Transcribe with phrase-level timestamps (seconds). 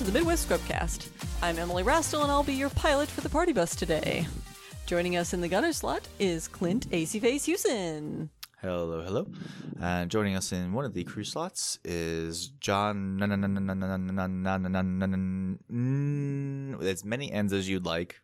[0.00, 1.08] Welcome to the Midwest Scrubcast.
[1.42, 4.26] I'm Emily Rastel, and I'll be your pilot for the party bus today.
[4.86, 8.30] Joining us in the gunner slot is Clint AC Face Houston.
[8.62, 9.26] Hello, hello.
[9.78, 13.20] And joining us in one of the crew slots is Johnn.
[16.80, 18.22] As many ends as you'd like.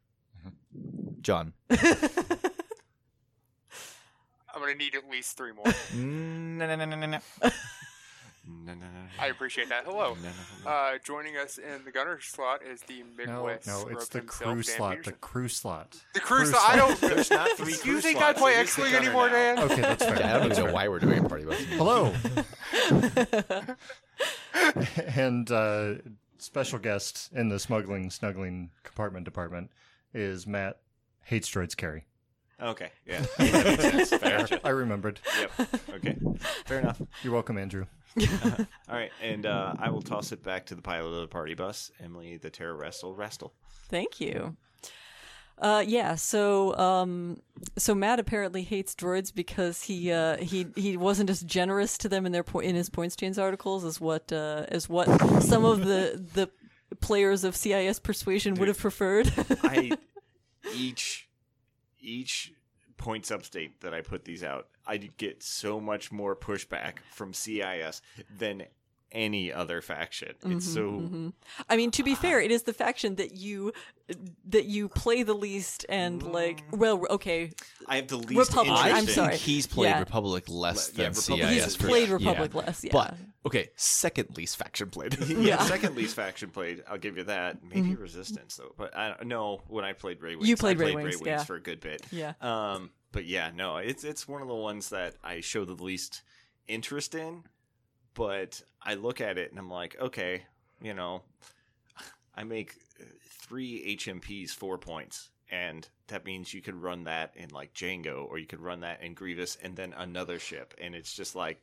[1.20, 1.52] Johnn.
[1.68, 1.78] I'm
[4.54, 5.66] gonna need at least three more.
[9.18, 9.84] I appreciate that.
[9.84, 10.16] Hello.
[10.64, 13.66] Uh, joining us in the gunner slot is the No, Midwest.
[13.66, 15.04] no, no it's the crew Dan slot.
[15.04, 15.96] The crew slot.
[16.14, 16.62] The crew slot.
[16.68, 17.00] I don't.
[17.00, 19.28] There's not three Do crew you think I play it is X the Wing anymore,
[19.28, 19.32] now.
[19.34, 19.58] Dan?
[19.60, 20.14] Okay, that's fair.
[20.24, 21.58] I don't even know why we're doing a party bus.
[21.70, 22.12] Hello.
[25.16, 25.94] and uh,
[26.38, 29.70] special guest in the smuggling, snuggling compartment department
[30.14, 30.80] is Matt
[31.24, 32.06] Hates Droids Carey.
[32.60, 33.20] Okay, yeah.
[33.36, 34.22] That makes sense.
[34.22, 34.38] Fair.
[34.38, 34.60] Gotcha.
[34.64, 35.20] I remembered.
[35.38, 35.50] Yep.
[35.96, 36.16] Okay.
[36.64, 37.02] Fair enough.
[37.22, 37.84] You're welcome, Andrew.
[38.88, 41.54] All right, and uh, I will toss it back to the pilot of the party
[41.54, 43.52] bus, Emily the Terror Wrestle Wrestle.
[43.88, 44.56] Thank you.
[45.58, 47.40] Uh, yeah, so um,
[47.78, 52.26] so Matt apparently hates droids because he uh, he he wasn't as generous to them
[52.26, 55.08] in their po- in his points change articles as what uh, as what
[55.42, 56.50] some of the the
[57.00, 59.32] players of CIS persuasion would have preferred.
[59.62, 59.92] I
[60.74, 61.28] each
[62.00, 62.52] each
[62.96, 68.02] points upstate that I put these out, I get so much more pushback from CIS
[68.38, 68.64] than
[69.12, 70.30] any other faction.
[70.30, 71.28] It's mm-hmm, so mm-hmm.
[71.68, 73.72] I mean, to be uh, fair, it is the faction that you
[74.48, 76.32] that you play the least and mm.
[76.32, 76.62] like.
[76.72, 77.52] Well, okay,
[77.86, 79.36] I have the least Republic, interest I'm in- I sorry.
[79.36, 79.98] he's played Yeah.
[80.00, 81.66] Republic less Le- than Republic CIS.
[81.66, 82.18] is- for played sure.
[82.18, 82.60] Republic Yeah.
[82.60, 82.92] less, yeah.
[82.92, 83.14] But
[83.46, 85.18] okay, second least faction played.
[85.28, 86.82] yeah, second least faction played.
[86.88, 87.56] I'll give you that.
[87.56, 87.68] Mm-hmm.
[87.68, 89.62] Maybe Resistance though, but I don't know.
[89.68, 91.44] When I played Ray Wings, You played I Ray played Wings, Ray Wings yeah.
[91.44, 92.02] for a good bit.
[92.10, 92.34] Yeah.
[92.40, 96.22] Um, but yeah, no, it's it's one of the ones that I show the least
[96.68, 97.44] interest in.
[98.16, 100.42] But I look at it and I'm like, okay,
[100.80, 101.22] you know,
[102.34, 105.30] I make uh, three HMPs four points.
[105.50, 109.02] And that means you could run that in like Django, or you could run that
[109.02, 111.60] in Grievous, and then another ship, and it's just like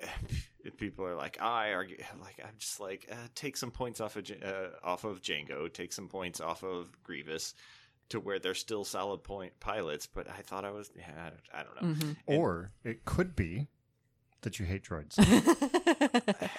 [0.76, 4.30] people are like, I argue, like I'm just like, uh, take some points off of
[4.44, 7.54] uh, off of Django, take some points off of Grievous,
[8.10, 10.06] to where they're still solid point pilots.
[10.06, 11.88] But I thought I was, yeah, I don't, I don't know.
[12.26, 13.68] Or it could be
[14.42, 15.16] that you hate droids.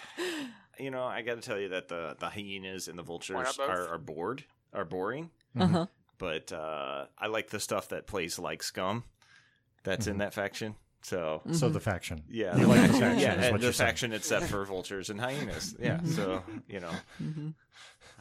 [0.79, 3.89] You know, I got to tell you that the the hyenas and the vultures are,
[3.89, 5.29] are bored, are boring.
[5.57, 5.85] uh huh.
[6.17, 9.03] But uh, I like the stuff that plays like scum.
[9.83, 10.19] That's in mm-hmm.
[10.21, 10.75] that faction.
[11.03, 11.73] So So mm-hmm.
[11.73, 12.23] the faction.
[12.29, 13.87] Yeah, You like the faction, Yeah, is and the you're saying.
[13.89, 15.75] faction except for vultures and hyenas.
[15.79, 16.91] Yeah, so you know,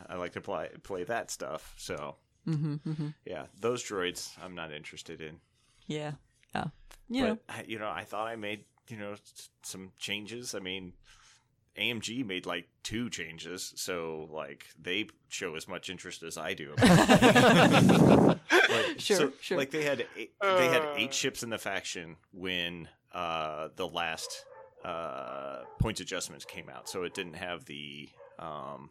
[0.08, 1.74] I like to play play that stuff.
[1.78, 2.16] So
[3.24, 5.36] yeah, those droids I'm not interested in.
[5.86, 6.12] Yeah,
[6.54, 6.64] yeah.
[7.08, 9.14] You know, I, you know, I thought I made you know
[9.62, 10.54] some changes.
[10.54, 10.92] I mean.
[11.78, 16.74] AMG made like two changes, so like they show as much interest as I do.
[16.76, 18.38] Like,
[18.98, 19.56] Sure, so, sure.
[19.56, 20.94] Like they had eight, they had Uh.
[20.98, 24.44] eight ships in the faction when uh, the last
[24.84, 28.90] uh, points adjustments came out, so it didn't have the um,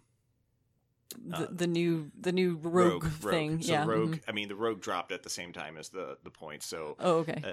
[1.23, 3.61] the, the new the new rogue, thing.
[3.61, 3.85] So yeah.
[3.85, 4.15] rogue.
[4.15, 4.21] mhm.
[4.27, 6.65] I mean, the rogue dropped at the same time as the the points.
[6.65, 7.43] So Oh, okay.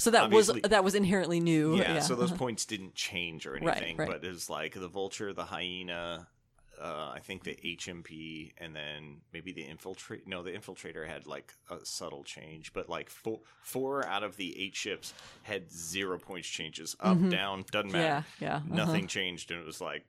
[0.00, 1.76] So that was obviously- that was inherently new.
[1.76, 4.08] yeah, so those points didn't change or Right, anything, right.
[4.08, 6.28] but it was like the vulture, the hyena.
[6.80, 10.26] Uh, I think the HMP and then maybe the infiltrate.
[10.26, 14.58] No, the infiltrator had like a subtle change, but like four four out of the
[14.58, 15.12] eight ships
[15.42, 16.96] had zero points changes.
[17.00, 18.24] Up, down, doesn't matter.
[18.24, 18.44] Mm-hmm.
[18.44, 18.48] yeah.
[18.48, 18.56] Yeah.
[18.56, 18.74] uh-huh.
[18.86, 20.06] Nothing changed, and it was like,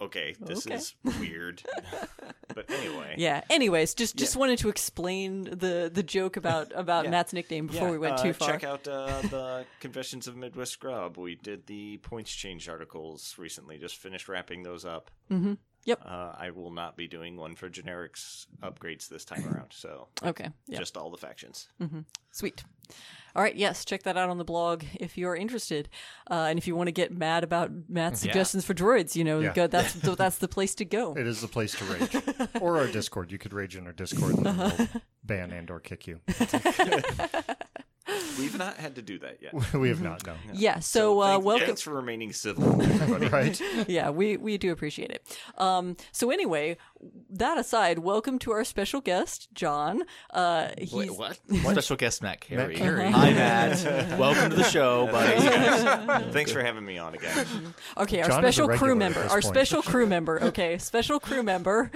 [0.00, 0.76] okay, this Okay.
[0.76, 1.62] is weird.
[2.54, 3.42] but anyway, Yeah.
[3.50, 4.40] Anyways, just just Yeah.
[4.40, 7.10] wanted to explain the the joke about about Yeah.
[7.10, 8.48] Matt's nickname before Yeah, we went uh, too far.
[8.50, 11.16] Check out uh, the Confessions of Midwest Scrub.
[11.16, 13.78] We did the points change articles recently.
[13.78, 15.10] Just finished wrapping those up.
[15.30, 15.54] Mm-hmm.
[15.84, 16.02] Yep.
[16.04, 19.72] Uh, I will not be doing one for generics upgrades this time around.
[19.72, 20.48] So Okay.
[20.66, 20.78] Yeah.
[20.78, 21.68] just all the factions.
[21.80, 22.00] Mm-hmm.
[22.32, 22.62] Sweet.
[23.36, 23.54] All right.
[23.54, 23.84] Yes.
[23.84, 25.88] Check that out on the blog if you're interested,
[26.30, 29.40] uh, and if you want to get mad about Matt's suggestions for droids, you know,
[29.40, 29.52] Yeah.
[29.52, 31.14] go, that's the, that's the place to go.
[31.16, 32.16] It is the place to rage.
[32.60, 33.30] or our Discord.
[33.32, 34.88] You could rage in our Discord and then we'll
[35.24, 36.20] ban and or kick you.
[38.40, 39.54] We've not had to do that yet.
[39.74, 40.34] we have not, no.
[40.52, 40.80] Yeah.
[40.80, 41.66] So, uh, thank- welcome.
[41.66, 42.80] Thanks for remaining civil.
[43.30, 43.60] Right?
[43.88, 45.38] yeah, we, we do appreciate it.
[45.58, 46.76] Um, so anyway,
[47.30, 50.02] that aside, welcome to our special guest, Johnn.
[50.32, 51.38] Uh, he's, Wait, what?
[51.72, 52.76] Special guest Matt Carey.
[52.76, 53.10] Carey.
[53.10, 54.18] Hi, Matt.
[54.18, 56.32] Welcome to the show, buddy.
[56.32, 57.46] Thanks for having me on again.
[57.98, 59.20] Okay, our Johnn special crew member.
[59.22, 59.44] Our point.
[59.44, 60.42] special crew member.
[60.44, 61.90] Okay, special crew member.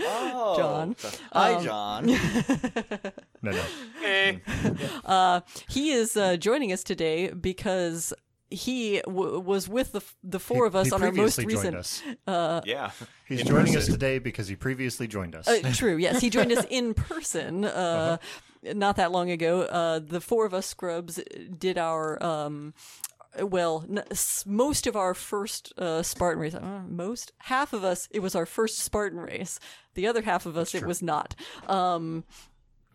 [0.00, 0.96] Oh, Johnn.
[1.32, 3.12] Hi, Johnn.
[3.42, 3.62] No, no.
[4.00, 4.40] Hey,
[5.68, 8.12] He is uh, joining us today because
[8.50, 11.76] he w- was with the f- the four of us on our most previously joined
[11.76, 12.18] recent.
[12.26, 12.62] us.
[12.66, 12.90] yeah.
[13.26, 15.46] He's in joining us today because he previously joined us.
[15.48, 15.96] Uh, true.
[15.96, 17.64] Yes, he joined us in person.
[17.64, 18.18] Uh, Uh-huh.
[18.74, 19.62] Not that long ago.
[19.62, 21.18] Uh, the four of us scrubs
[21.58, 22.22] did our.
[22.22, 22.74] Um,
[23.40, 28.06] well, n- s- most of our first uh, Spartan race, uh, most half of us,
[28.10, 29.58] it was our first Spartan race.
[29.94, 31.34] The other half of us, it was not.
[31.68, 32.24] Um,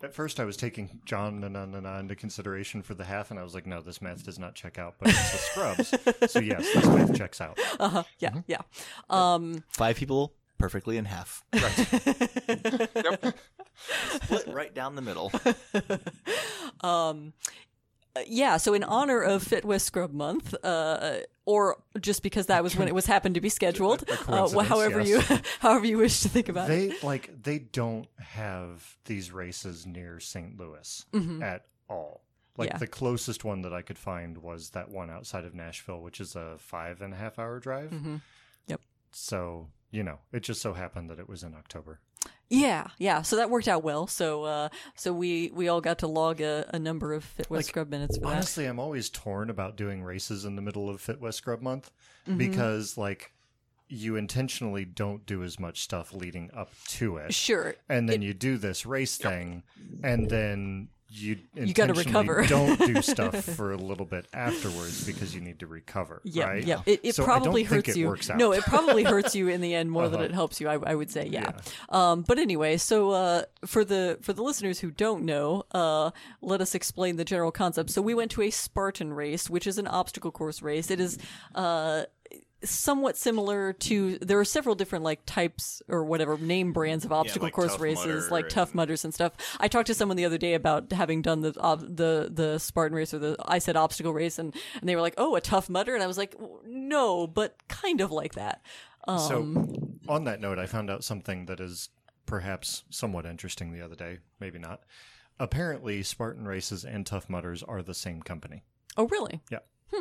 [0.02, 3.30] At first, I was taking Johnn na, na, na, na into consideration for the half,
[3.30, 5.94] and I was like, no, this math does not check out, but it's the scrubs.
[6.32, 7.58] so, yes, this math checks out.
[7.80, 8.02] Uh-huh.
[8.18, 8.60] yeah, yeah.
[9.08, 11.44] Um, Five people, perfectly in half.
[11.52, 13.36] Yep.
[14.22, 15.30] Split right down the middle.
[18.26, 22.88] yeah, so in honor of Fitwest Scrub Month, uh, or just because that was when
[22.88, 25.30] it was happened to be scheduled, uh, however yes.
[25.30, 27.00] you however you wish to think about it.
[27.00, 30.58] They, like, they don't have these races near St.
[30.58, 31.04] Louis
[31.42, 32.22] at all.
[32.56, 32.78] Like, Yeah.
[32.78, 36.34] the closest one that I could find was that one outside of Nashville, which is
[36.34, 37.92] a five and a half hour drive.
[38.66, 38.80] Yep.
[39.12, 42.00] So, you know, it just so happened that it was in October.
[42.48, 43.22] Yeah, yeah.
[43.22, 44.06] So that worked out well.
[44.06, 47.64] So uh, so we we all got to log a, a number of Fitwest Like,
[47.64, 48.34] Scrub minutes for that.
[48.34, 51.90] Honestly, I'm always torn about doing races in the middle of Fitwest Scrub Month
[52.28, 52.38] Mm-hmm.
[52.38, 53.32] because, like,
[53.88, 57.32] you intentionally don't do as much stuff leading up to it.
[57.32, 57.76] Sure.
[57.88, 59.62] And then you do this race thing,
[60.02, 62.44] and then you You gotta recover.
[62.48, 66.20] don't do stuff for a little bit afterwards because you need to recover.
[66.24, 66.64] Yeah, right?
[66.64, 66.82] yeah.
[66.86, 68.16] It, it So probably hurts it you.
[68.36, 70.24] No, it probably hurts you in the end more than Uh-huh.
[70.24, 70.68] it helps you.
[70.68, 71.52] I, I would say, yeah.
[71.90, 76.10] Um, but anyway, so uh, for the for the listeners who don't know, uh,
[76.42, 77.90] let us explain the general concept.
[77.90, 80.90] So we went to a Spartan race, which is an obstacle course race.
[80.90, 81.18] It is.
[81.54, 82.04] Uh,
[82.64, 87.46] somewhat similar to there are several different like types or whatever name brands of obstacle
[87.46, 90.38] like course races like and- tough mudders and stuff i talked to someone the other
[90.38, 94.12] day about having done the ob the the spartan race or the i said obstacle
[94.12, 96.34] race and and they were like oh a tough mudder and i was like
[96.66, 98.62] no but kind of like that
[99.06, 99.38] um So,
[100.08, 101.90] on that note, I found out something that is
[102.24, 104.18] perhaps somewhat interesting the other day.
[104.40, 104.82] Maybe not.
[105.38, 108.64] Apparently, Spartan Races and Tough Mudders are the same company.
[108.96, 109.58] oh really Yeah.
[109.92, 110.00] hmm.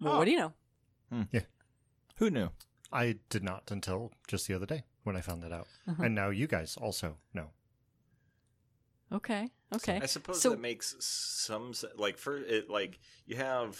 [0.00, 0.52] well, what do you know
[2.16, 2.50] Who knew?
[2.92, 5.66] I did not until just the other day when I found that out.
[5.88, 6.02] Uh-huh.
[6.04, 7.50] And now you guys also know.
[9.12, 13.78] okay okay I suppose so that makes some like for it like you have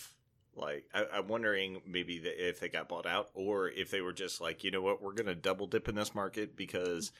[0.54, 4.12] like I, I'm wondering maybe that if they got bought out or if they were
[4.12, 7.12] just like you know what we're gonna double dip in this market because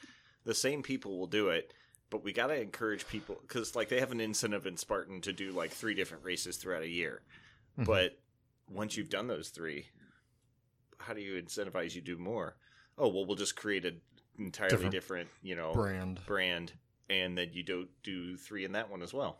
[0.44, 1.72] the same people will do it
[2.10, 5.50] but we gotta encourage people because like they have an incentive in Spartan to do
[5.52, 7.22] like three different races throughout a year
[7.78, 7.86] Mhm.
[7.86, 8.18] but
[8.70, 9.86] once you've done those three
[11.02, 12.56] how do you incentivize you to do more
[12.98, 14.00] oh well we'll just create an
[14.38, 16.20] entirely Different different you know Brand.
[16.26, 16.72] brand
[17.10, 19.38] and then you don't do three in that one as well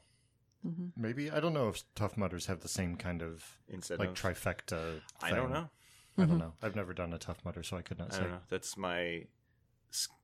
[0.65, 0.93] Mhm.
[0.97, 1.29] Maybe.
[1.29, 5.01] I don't know if Tough Mudders have the same kind of instead like of trifecta.
[5.21, 5.69] I don't know.
[6.17, 6.53] I don't know.
[6.63, 8.21] I've never done a Tough Mudder, so I could not I say.
[8.23, 8.41] don't know.
[8.49, 9.27] That's my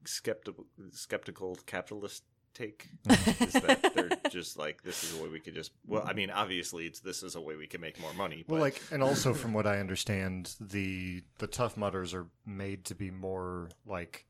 [0.05, 2.23] skeptical skeptical capitalist
[2.59, 2.89] take.
[3.11, 6.31] is that they're just like this is a way we could just well, I mean,
[6.31, 8.45] obviously it's this is a way we can make more money.
[8.49, 12.95] Well, like, and also from what I understand, the the Tough Mudders are made to
[12.95, 14.27] be more like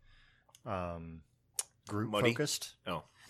[0.67, 1.21] um,
[1.89, 2.31] group Muddy?
[2.33, 2.75] focused.
[2.87, 3.05] oh,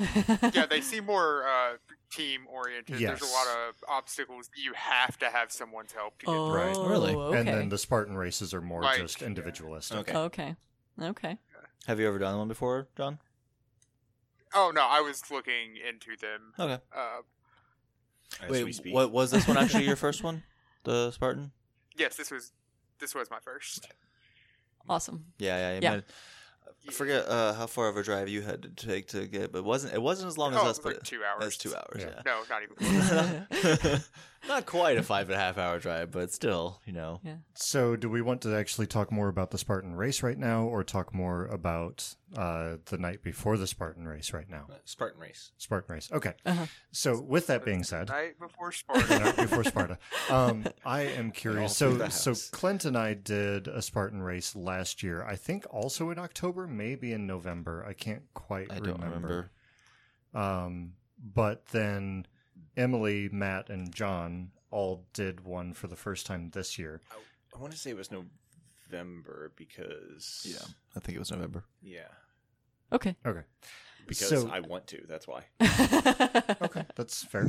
[0.53, 1.77] yeah, they seem more uh,
[2.11, 2.99] team oriented.
[2.99, 6.61] There's a lot of obstacles you have to have someone's help to get oh through.
[6.61, 6.91] Right.
[6.91, 7.15] Really?
[7.15, 9.99] okay And then the Spartan races are more Like- just individualistic.
[9.99, 10.17] okay.
[10.17, 10.57] okay
[11.01, 11.39] okay
[11.87, 13.19] Have you ever done one before, Johnn?
[14.55, 16.53] Oh no, I was looking into them.
[16.59, 16.83] Okay.
[16.97, 17.23] Uh,
[18.45, 18.95] As we speak.
[18.95, 20.43] what was this one actually your first one?
[20.85, 21.53] The Spartan?
[21.97, 22.53] yes, this was
[22.99, 23.87] this was my first.
[24.89, 25.75] awesome Yeah, yeah.
[25.75, 25.91] You Yeah.
[25.97, 26.05] might-
[26.87, 29.59] I forget uh, how far of a drive you had to take to get, but
[29.59, 31.41] it wasn't it wasn't as long Oh, as it us, was but like two hours.
[31.41, 31.99] That's two hours.
[31.99, 32.23] Yeah.
[32.25, 33.47] No, not even.
[33.51, 34.11] Close.
[34.43, 37.21] Yeah, not quite a five and a half hour drive, but still, you know.
[37.25, 37.37] Yeah.
[37.55, 40.85] So, do we want to actually talk more about the Spartan race right now, or
[40.85, 44.67] talk more about uh, the night before the Spartan race right now?
[44.85, 45.53] Spartan race.
[45.59, 46.11] Spartan race.
[46.13, 46.35] Okay.
[46.47, 46.67] Uh-huh.
[46.93, 49.19] So, with that being said, Night before the Sparta.
[49.19, 49.99] night before Sparta,
[50.31, 51.77] um, I am curious.
[51.77, 52.35] So, so.
[52.53, 55.23] Clint and I did a Spartan race last year.
[55.25, 57.85] I think also in October, maybe in November.
[57.87, 59.51] I can't quite I don't remember.
[60.35, 60.93] Um,
[61.35, 62.27] but then
[62.83, 67.01] Emily, Matt, and Johnn all did one for the first time this year.
[67.11, 67.17] I,
[67.57, 70.65] I want to say it was November because Yeah,
[70.97, 71.65] I think it was November.
[71.83, 72.09] yeah,
[72.93, 73.43] okay Okay.
[74.07, 75.03] because So- I want to.
[75.09, 75.45] That's why.
[76.61, 77.47] Okay, that's fair.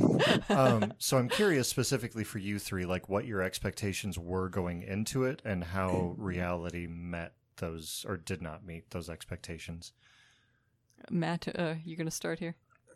[0.48, 5.24] Um, so I'm curious specifically for you three, like what your expectations were going into
[5.24, 9.92] it and how reality met those or did not meet those expectations.
[11.10, 12.54] matt uh, you gonna start here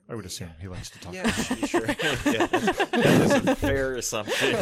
[0.08, 1.14] I would assume he likes to talk.
[1.14, 1.86] Yeah, sh- sure.
[1.86, 1.94] yeah,
[2.46, 4.56] that is a fair assumption.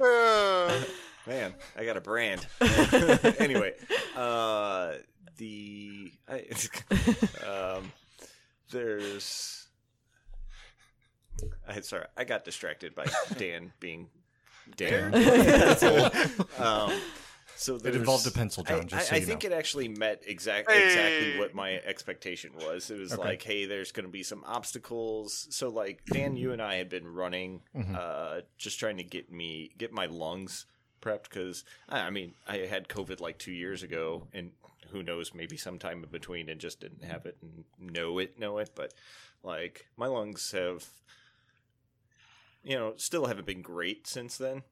[0.00, 0.82] Uh,
[1.26, 2.46] Man, I got a brand.
[3.40, 3.72] anyway,
[4.16, 4.92] uh,
[5.38, 6.44] the I,
[7.44, 7.90] um,
[8.70, 9.66] there's.
[11.68, 13.06] I sorry, I got distracted by
[13.36, 14.08] Dan being
[14.76, 15.12] Dan.
[16.58, 16.92] um,
[17.56, 18.80] so It involved a pencil, Johnn.
[18.80, 19.48] I, just I- so I think know.
[19.48, 20.84] it actually met exact, Hey.
[20.84, 22.90] exactly what my expectation was.
[22.90, 23.22] It was Okay.
[23.22, 25.46] like, hey, there's going to be some obstacles.
[25.50, 27.94] So, like Dan, you and I had been running, Mm-hmm.
[27.98, 30.66] uh, just trying to get me get my lungs
[31.02, 34.52] prepped because I I mean I had COVID like two years ago, and
[34.90, 38.58] who knows, maybe sometime in between, and just didn't have it and know it, know
[38.58, 38.70] it.
[38.74, 38.94] But
[39.42, 40.84] like my lungs have,
[42.62, 44.62] you know, still haven't been great since then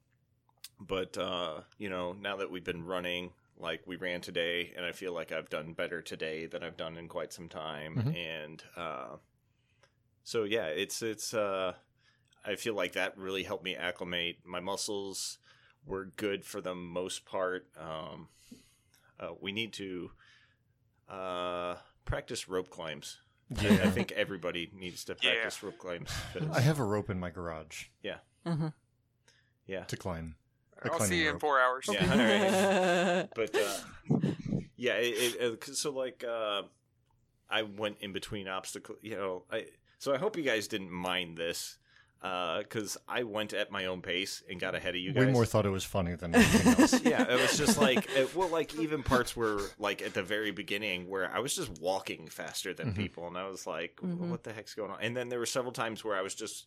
[0.79, 4.91] but uh, you know, now that we've been running, like we ran today, and I
[4.91, 8.15] feel like I've done better today than I've done in quite some time, Mhm.
[8.15, 9.15] and uh,
[10.23, 11.33] so yeah, it's it's.
[11.33, 11.73] Uh,
[12.47, 14.37] I feel like that really helped me acclimate.
[14.45, 15.39] My muscles
[15.85, 17.67] were good for the most part.
[17.77, 18.27] Um,
[19.19, 20.11] uh, we need to
[21.09, 23.17] uh, practice rope climbs.
[23.57, 23.89] I Yeah.
[23.91, 25.33] think everybody needs to Yeah.
[25.33, 26.09] practice rope climbs.
[26.33, 27.85] 'cause- I have a rope in my garage
[28.45, 28.73] Mhm.
[29.67, 30.35] yeah, to climb.
[30.83, 31.87] A I'll see you in four hours.
[31.91, 33.29] Yeah, all right.
[33.35, 33.77] but uh,
[34.75, 36.63] yeah, it, it, uh, 'cause- so like uh,
[37.49, 38.97] I went in between obstacles.
[39.01, 39.65] You know, I
[39.99, 41.77] so I hope you guys didn't mind this
[42.21, 45.25] because I went at my own pace and got ahead of you guys.
[45.27, 47.01] Way more thought it was funny than anything else.
[47.05, 50.49] yeah, it was just like it, well, like even parts were like at the very
[50.51, 52.97] beginning where I was just walking faster than Mhm.
[52.97, 54.29] people, and I was like, Mhm.
[54.29, 56.65] "What the heck's going on?" And then there were several times where I was just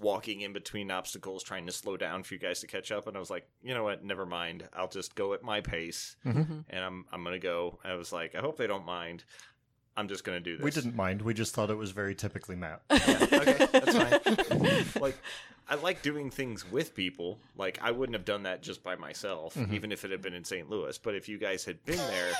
[0.00, 3.16] walking in between obstacles, trying to slow down for you guys to catch up, and
[3.16, 4.04] I was like, "You know what?
[4.04, 4.68] Never mind.
[4.72, 6.64] I'll just go at my pace, Mhm.
[6.70, 9.24] and I'm I'm gonna go." I was like, "I hope they don't mind.
[9.96, 11.22] I'm just gonna do this." We didn't mind.
[11.22, 12.82] We just thought it was very typically Matt.
[12.90, 14.84] okay, that's fine.
[15.02, 15.16] like,
[15.68, 17.38] I like doing things with people.
[17.56, 19.72] Like, I wouldn't have done that just by myself, Mhm.
[19.72, 20.68] even if it had been in St.
[20.68, 20.96] Louis.
[20.98, 22.32] But if you guys had been there,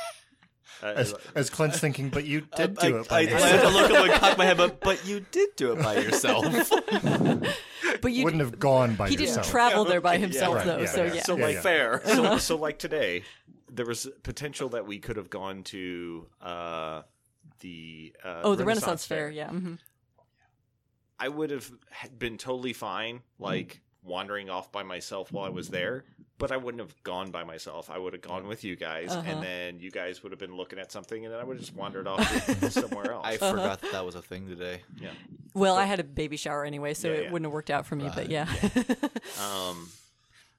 [0.83, 3.13] As, as Clint's thinking, but you did do it.
[3.13, 3.51] I, I, by I yourself.
[3.51, 5.97] had to look up and cock my head, but, but you did do it by
[5.97, 6.45] yourself.
[8.01, 9.51] but you wouldn't have gone by he didn't yourself.
[9.51, 10.79] travel there by Yeah, himself right, though.
[10.79, 11.13] yeah, so yeah.
[11.15, 11.23] yeah.
[11.23, 11.61] so like yeah.
[11.61, 12.03] fair.
[12.07, 13.23] So, so like today,
[13.71, 17.03] there was potential that we could have gone to uh,
[17.61, 19.31] the uh, oh, the Renaissance, Fair.
[19.31, 19.49] Yeah.
[19.51, 19.75] hmm
[21.19, 21.71] I would have
[22.19, 26.05] been totally fine, like wandering off by myself while I was there.
[26.39, 27.89] But I wouldn't have gone by myself.
[27.89, 29.23] I would have gone with you guys, Uh-huh.
[29.25, 31.65] and then you guys would have been looking at something, and then I would have
[31.65, 32.21] just wandered off
[32.73, 33.25] somewhere else.
[33.27, 33.51] I Uh-huh.
[33.53, 34.83] forgot that that was a thing today.
[35.01, 35.13] Yeah.
[35.55, 37.31] Well, I had a baby shower anyway, so Yeah, it yeah.
[37.31, 38.05] wouldn't have worked out for me.
[38.09, 38.31] But Right.
[38.31, 38.47] yeah.
[39.41, 39.89] Um,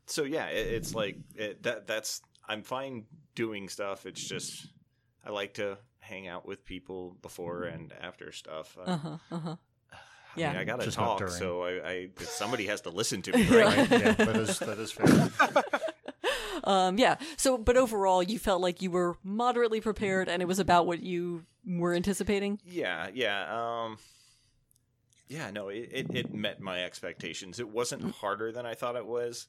[0.05, 1.87] so yeah, it, it's like it, that.
[1.87, 4.05] That's I'm fine doing stuff.
[4.05, 4.67] It's just
[5.25, 8.77] I like to hang out with people before and after stuff.
[8.85, 9.17] Uh huh.
[9.31, 9.55] Uh huh.
[10.35, 10.59] I mean, yeah.
[10.59, 13.77] I gotta Just talk, so I, I somebody has to listen to me, right?
[13.77, 13.91] Right.
[13.91, 15.29] yeah, that is that is fair.
[16.65, 17.17] Um, yeah.
[17.35, 21.01] So, but overall, you felt like you were moderately prepared, and it was about what
[21.01, 22.59] you were anticipating.
[22.65, 23.83] Yeah, yeah.
[23.85, 23.97] Um
[25.27, 27.59] Yeah, no, it, it, it met my expectations.
[27.59, 29.47] It wasn't harder than I thought it was,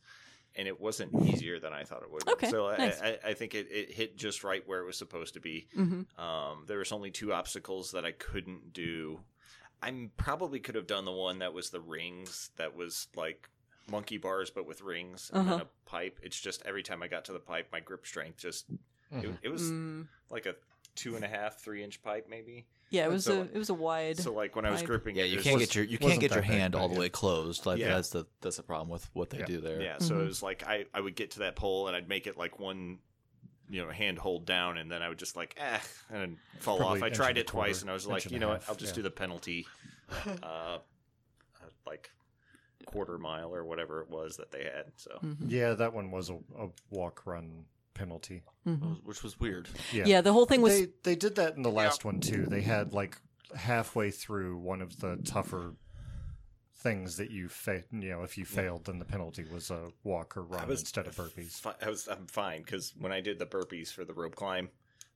[0.56, 2.28] and it wasn't easier than I thought it would.
[2.28, 3.00] Okay, So I, nice.
[3.00, 5.68] I, I think it, it hit just right where it was supposed to be.
[5.74, 9.20] hmm Um, there was only two obstacles that I couldn't do.
[9.82, 13.48] I probably could have done the one that was the rings, that was like
[13.90, 15.64] monkey bars but with rings and then Uh-huh.
[15.64, 16.18] a pipe.
[16.22, 18.66] It's just every time I got to the pipe, my grip strength just
[19.10, 19.38] it, Mhm.
[19.42, 20.56] it was Mm, like a
[20.94, 22.66] two and a half, three inch pipe maybe.
[22.90, 24.16] yeah, it was so- a it was a wide.
[24.18, 26.32] So like when I was gripping, Yeah, you can't just- get your you can't get
[26.32, 27.00] your hand but all the yeah.
[27.00, 27.66] way closed.
[27.66, 27.88] Like Yeah.
[27.94, 29.44] that's the that's the problem with what they Yeah.
[29.46, 29.82] do there.
[29.82, 30.22] Yeah, so Mhm.
[30.22, 32.58] it was like I, I would get to that pole and I'd make it like
[32.58, 33.00] one,
[33.74, 35.78] you know, hand hold down, and then I would just like eh,
[36.10, 37.04] and fall Probably off.
[37.04, 38.76] I tried and a it twice, and I was like, you a know what, I'll
[38.76, 38.96] just yeah.
[38.96, 39.66] do the penalty,
[40.26, 40.78] uh, uh,
[41.86, 42.10] like
[42.86, 44.92] quarter mile or whatever it was that they had.
[44.96, 45.46] So Mhm.
[45.48, 47.64] Yeah, that one was a, a walk run
[47.94, 48.42] penalty.
[48.66, 49.02] Mhm.
[49.04, 49.68] which was weird.
[49.92, 52.46] Yeah, Yeah, the whole thing was they they did that in the last one too.
[52.46, 53.18] They had like
[53.56, 55.74] halfway through one of the tougher
[56.84, 60.36] things that you fa- you know if you failed then the penalty was a walk
[60.36, 61.58] or run instead of burpees.
[61.58, 64.68] fi- I was I'm fine because when I did the burpees for the rope climb,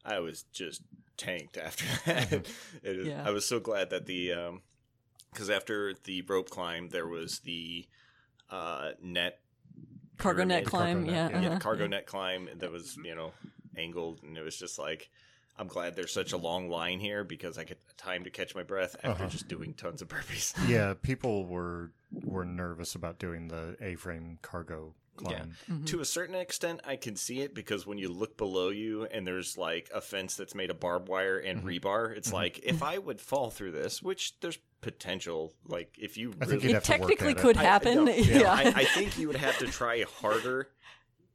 [0.05, 0.83] I was just
[1.19, 2.49] tanked after that.
[2.83, 3.23] It Yeah.
[3.25, 4.33] I was so glad that the
[5.33, 7.87] because after the rope climb there was the
[8.51, 9.41] uh, net
[10.17, 11.05] cargo net climb.
[11.05, 11.43] Cargo net, yeah, yeah.
[11.43, 13.33] yeah, uh-huh, cargo net climb that was you know
[13.77, 15.11] angled and it was just like
[15.59, 18.63] I'm glad there's such a long line here because I get time to catch my
[18.63, 19.27] breath after Uh-huh.
[19.31, 20.55] just doing tons of burpees.
[20.69, 25.45] Yeah, people were were nervous about doing the A-frame cargo Yeah.
[25.67, 25.85] climb.
[25.87, 29.27] To a certain extent, I can see it because when you look below you and
[29.27, 31.69] there's like a fence that's made of barbed wire and Mm-hmm.
[31.69, 36.33] rebar, it's like if I would fall through this, which there's potential, like if you
[36.41, 37.41] I really you'd It have to work technically at it.
[37.43, 38.07] could I- I happen.
[38.17, 38.53] yeah.
[38.53, 40.69] I, I think you would have to try harder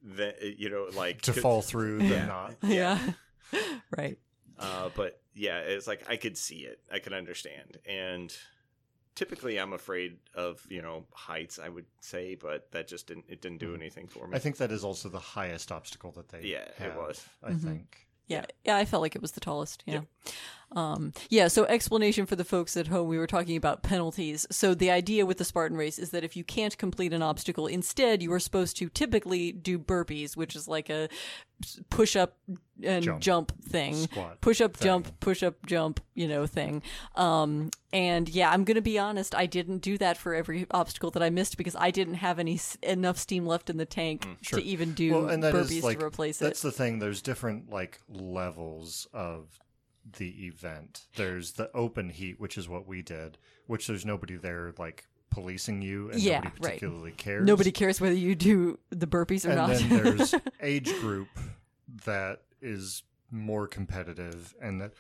[0.02, 2.26] than you know, like to fall through the Yeah.
[2.26, 2.56] knot.
[2.64, 3.00] yeah.
[3.98, 4.18] right.
[4.60, 8.34] Uh, but yeah, it's like I could see it, I could understand, and
[9.16, 11.60] typically I'm afraid of you know heights.
[11.60, 14.26] I would say, but that just didn't it didn't do anything for me.
[14.26, 14.36] Mm-hmm.
[14.36, 17.26] I think that is also the highest obstacle that they Yeah, it was.
[17.44, 17.62] I Mhm.
[17.62, 18.08] think.
[18.28, 19.84] Yeah, yeah, I felt like it was the tallest.
[19.86, 20.02] Yeah.
[20.72, 24.48] Um, yeah, so explanation for the folks at home, we were talking about penalties.
[24.50, 27.68] So the idea with the Spartan race is that if you can't complete an obstacle,
[27.68, 31.10] instead you are supposed to typically do burpees, which is like a
[31.90, 32.38] push up
[32.84, 33.64] and jump, Jump.
[33.64, 33.96] thing.
[33.96, 34.86] Squat Push up, thing.
[34.86, 36.82] jump, push up, jump, you know, thing.
[37.16, 41.12] Um, and yeah, I'm going to be honest, I didn't do that for every obstacle
[41.12, 44.60] that I missed because I didn't have any enough steam left in the tank sure.
[44.60, 46.46] to even do Well, and that burpees is like to replace it.
[46.46, 47.00] that's the thing.
[47.00, 49.60] There's different like levels of
[50.18, 51.06] the event.
[51.16, 53.38] There's the open heat, which is what we did,
[53.68, 56.62] which there's nobody there like policing you, and Yeah, nobody right.
[56.74, 57.46] particularly cares.
[57.48, 59.70] Nobody cares whether you do the burpees or and not.
[59.70, 61.28] then there's age group
[62.06, 64.94] that is more competitive and that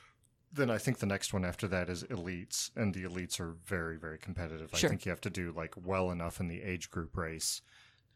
[0.55, 3.97] then I think the next one after that is elites and the elites are very
[3.97, 4.69] very competitive.
[4.73, 4.87] Sure.
[4.87, 7.61] I think you have to do like well enough in the age group race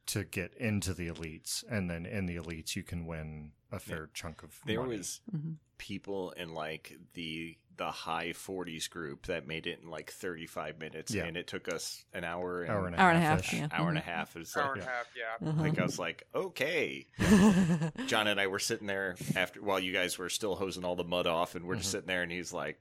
[0.08, 4.10] to get into the elites and then in the elites you can win a fair
[4.13, 4.98] chunk of there money.
[4.98, 5.56] was Mhm.
[5.77, 11.14] people in like the the high 40s group that made it in like 35 minutes
[11.14, 11.26] Yeah.
[11.26, 13.46] and it took us an hour and, hour and a Hour and a half.
[13.46, 13.68] half, yeah.
[13.72, 15.48] hour and a half it's Hour like, and a half, yeah.
[15.50, 15.62] Uh-huh.
[15.62, 17.06] like i was like okay
[18.08, 21.04] johnn and i were sitting there after while you guys were still hosing all the
[21.04, 22.80] mud off and we're just sitting there and he's like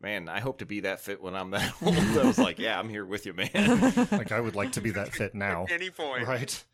[0.00, 2.78] man i hope to be that fit when i'm that old i was like yeah
[2.78, 3.50] i'm here with you man
[4.12, 5.64] Like I would like to be that fit now.
[5.64, 6.26] At any point.
[6.26, 6.64] right?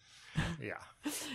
[0.62, 0.74] Yeah.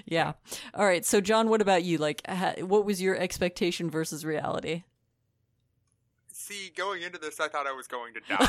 [0.06, 0.34] yeah.
[0.74, 1.04] All right.
[1.06, 1.98] So, Johnn, what about you?
[1.98, 4.84] Like, ha- what was your expectation versus reality?
[6.45, 8.45] See, going into this, I thought I was going to die.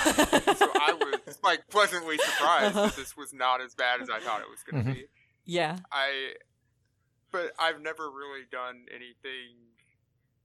[0.55, 0.93] so I
[1.27, 2.87] was like pleasantly surprised Uh-huh.
[2.89, 4.95] that this was not as bad as I thought it was going to Mhm.
[4.95, 5.05] be.
[5.47, 5.79] Yeah.
[5.91, 6.35] I,
[7.33, 9.57] but I've never really done anything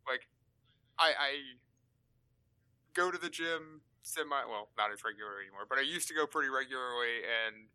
[0.07, 0.21] like
[0.97, 1.31] I I
[2.93, 6.25] go to the gym semi well not as regular anymore, but I used to go
[6.25, 7.67] pretty regularly, and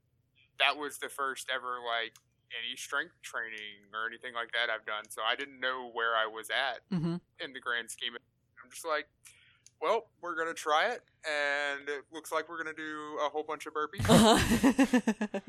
[0.58, 2.14] that was the first ever like
[2.54, 5.04] any strength training or anything like that I've done.
[5.10, 7.16] So I didn't know where I was at Mm-hmm.
[7.44, 8.14] in the grand scheme.
[8.14, 8.20] of
[8.64, 9.06] I'm just like,
[9.80, 13.66] well, we're gonna try it, and it looks like we're gonna do a whole bunch
[13.66, 14.08] of burpees.
[14.08, 15.40] Uh-huh.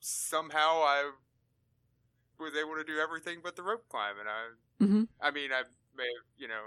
[0.00, 1.10] Somehow, I
[2.38, 5.62] was able to do everything but the rope climb, and I, hmm I mean, I
[5.96, 6.62] may have, you know,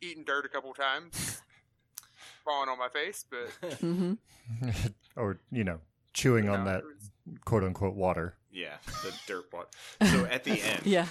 [0.00, 1.42] eaten dirt a couple times,
[2.44, 4.14] falling on my face, but hmm
[5.16, 5.80] or, you know,
[6.12, 7.10] chewing on no, that was-
[7.44, 8.36] quote unquote water.
[8.52, 9.68] yeah the dirt water
[10.10, 11.06] so at the end Yeah.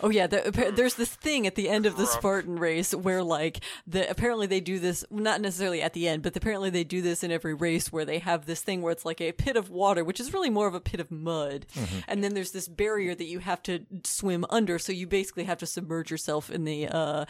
[0.00, 3.60] Oh yeah, the, there's this thing at the end of the Spartan race where like
[3.86, 7.22] the apparently they do this not necessarily at the end, but apparently they do this
[7.22, 10.04] in every race where they have this thing where it's like a pit of water,
[10.04, 11.66] which is really more of a pit of mud,
[12.08, 15.58] and then there's this barrier that you have to swim under, so you basically have
[15.58, 17.24] to submerge yourself in the uh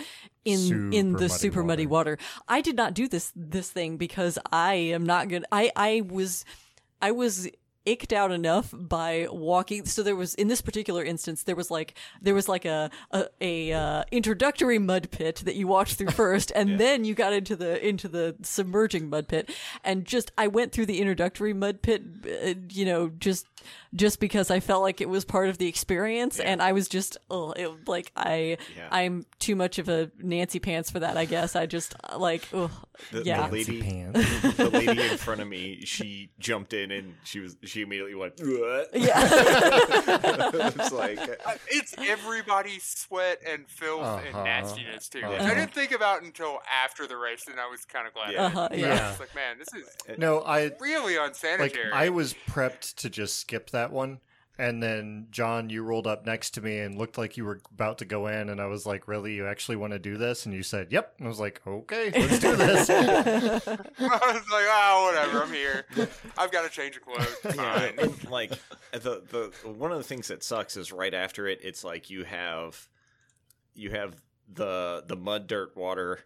[0.44, 2.18] in in Super the muddy super muddy water.
[2.48, 5.44] I did not do this this thing because I am not good.
[5.52, 6.44] I I was
[7.02, 7.48] I was
[7.86, 11.94] icked out enough by walking so there was in this particular instance there was like
[12.20, 16.52] there was like a a, a uh, introductory mud pit that you walked through first
[16.54, 19.50] and then you got into the into the submerging mud pit.
[19.82, 23.46] And just I went through the introductory mud pit uh, you know just
[23.94, 27.16] just because I felt like it was part of the experience and I was just
[27.30, 28.88] oh it, like I Yeah.
[28.90, 31.56] I'm too much of a Nancy pants for that I guess.
[31.56, 32.70] I just uh, like ugh,
[33.10, 33.48] The- the yeah.
[33.48, 34.56] lady- Pants.
[34.56, 38.34] the lady in front of me, she jumped in and she was she immediately went.
[38.40, 38.90] What?
[38.92, 39.28] yeah
[40.76, 41.18] it's like
[41.68, 44.22] it's everybody's sweat and filth Uh-huh.
[44.26, 45.22] and nastiness too.
[45.24, 45.44] Uh-huh.
[45.44, 48.32] I didn't think about until after the race, and I was kind of glad.
[48.32, 48.44] Yeah.
[48.46, 49.06] Uh-huh, yeah.
[49.06, 51.92] I was like, man, this is no, I really like unsanitary.
[51.92, 54.20] I was prepped to just skip that one.
[54.60, 57.96] And then Johnn, you rolled up next to me and looked like you were about
[57.98, 60.54] to go in, and I was like, "Really, you actually want to do this?" And
[60.54, 65.10] you said, "Yep." And I was like, "Okay, let's do this." I was like, oh,
[65.10, 65.86] whatever, I'm here.
[66.36, 67.56] I've got to change of clothes.
[67.56, 67.94] Fine.
[67.98, 68.50] and, like
[68.92, 72.24] the the one of the things that sucks is right after it, it's like you
[72.24, 72.86] have
[73.74, 74.20] you have
[74.52, 76.20] the the mud, dirt, water,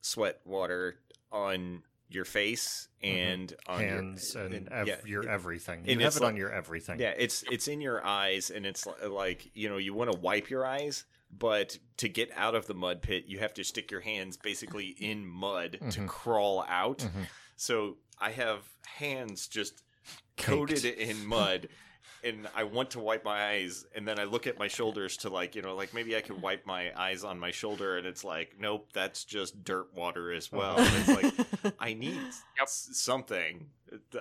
[0.00, 0.96] sweat, water
[1.30, 5.80] on your face and on your- Hands and, and- ev- yeah, your everything.
[5.86, 7.00] and You have it on your everything.
[7.00, 10.50] Yeah, it's it's in your eyes, and it's like you know you want to wipe
[10.50, 11.04] your eyes,
[11.36, 14.88] but to get out of the mud pit, you have to stick your hands basically
[14.98, 16.08] in mud to Mhm.
[16.08, 16.98] crawl out.
[16.98, 17.26] Mhm.
[17.56, 19.82] So I have hands just
[20.36, 20.48] Caked.
[20.48, 21.68] coated in mud.
[22.24, 25.28] And I want to wipe my eyes, and then I look at my shoulders to
[25.28, 26.42] like, you know, like maybe I could mm.
[26.42, 30.48] wipe my eyes on my shoulder, and it's like, nope, that's just dirt water as
[30.52, 30.58] uh-huh.
[30.58, 30.78] well.
[30.78, 32.20] And it's like, I need
[32.60, 33.66] s- something.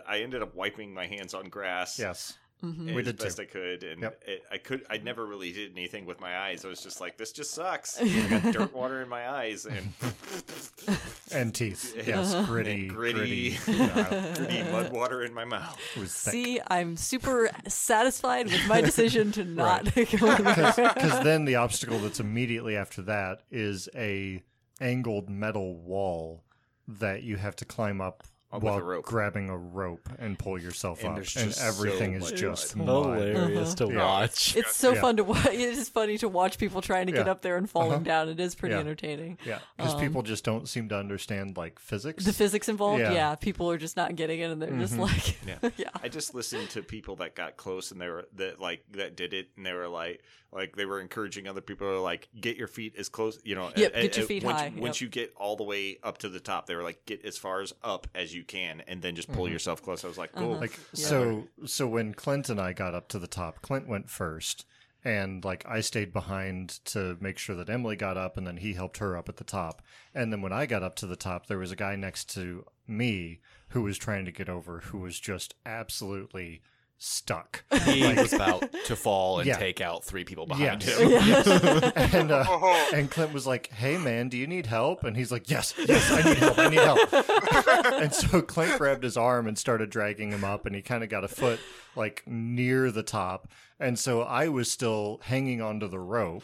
[0.08, 2.38] I ended up wiping my hands on grass Yes.
[2.64, 2.94] Mhm.
[2.94, 3.24] We as did too.
[3.26, 4.24] best I could, and Yep.
[4.28, 4.86] it, I could.
[4.90, 6.64] I never really did anything with my eyes.
[6.64, 8.00] I was just like, this just sucks.
[8.02, 9.94] I got dirt water in my eyes and
[11.32, 11.94] And teeth.
[11.96, 12.04] Yeah.
[12.22, 12.34] Yes.
[12.34, 12.46] Uh-huh.
[12.46, 12.88] Gritty.
[12.88, 13.58] And gritty.
[13.68, 15.80] yeah, gritty mud water in my mouth.
[15.96, 16.34] it thick.
[16.34, 20.08] See, I'm super satisfied with my decision to not go in.
[20.08, 24.44] Because then the obstacle that's immediately after that is a
[24.82, 26.44] angled metal wall
[26.88, 29.06] that you have to climb up with while a rope.
[29.06, 32.40] grabbing a rope and pull yourself And up, there's and just everything so is much
[32.40, 32.88] just mud.
[32.88, 33.20] mud.
[33.20, 33.98] Hilarious to Yeah.
[34.06, 34.56] watch.
[34.56, 35.02] It's so Yeah.
[35.02, 35.46] fun to watch.
[35.48, 37.32] It is funny to watch people trying to get Yeah.
[37.32, 38.04] up there and falling Uh-huh.
[38.04, 38.30] down.
[38.30, 38.82] It is pretty Yeah.
[38.82, 39.38] entertaining.
[39.46, 42.26] Yeah, because people just don't seem to understand like physics.
[42.26, 43.14] The physics involved, Yeah.
[43.14, 43.36] yeah.
[43.36, 45.70] people are just not getting it, and they're just like, Yeah.
[45.78, 45.90] yeah.
[46.04, 49.34] I just listened to people that got close and they were that like that did
[49.34, 50.22] it and they were like
[50.54, 53.72] like they were encouraging other people to like get your feet as close you know
[53.76, 55.02] Yep, a- get your feet once, high, once yep.
[55.02, 57.62] you get all the way up to the top they were like get as far
[57.62, 60.52] as up as you can and then just pull yourself close I was like cool
[60.52, 60.62] Uh-huh.
[60.62, 61.08] like Yeah.
[61.08, 64.66] so so when Clint and I got up to the top, Clint went first.
[65.04, 68.74] And like I stayed behind to make sure that Emily got up, and then he
[68.74, 69.82] helped her up at the top.
[70.14, 72.66] And then when I got up to the top, there was a guy next to
[72.86, 76.62] me who was trying to get over, who was just absolutely
[77.04, 77.64] stuck.
[77.86, 79.58] He was about to fall and Yeah.
[79.58, 81.00] take out three people behind Yes.
[81.00, 81.10] him.
[81.12, 82.14] Yes.
[82.14, 82.46] and uh,
[82.94, 86.12] and Clint was like, "Hey man, do you need help?" And he's like, "Yes, yes,
[86.12, 86.58] I need help.
[86.60, 90.76] I need help." and so Clint grabbed his arm and started dragging him up, and
[90.76, 91.60] he kind of got a foot
[91.96, 93.48] like near the top.
[93.80, 96.44] And so I was still hanging onto the rope,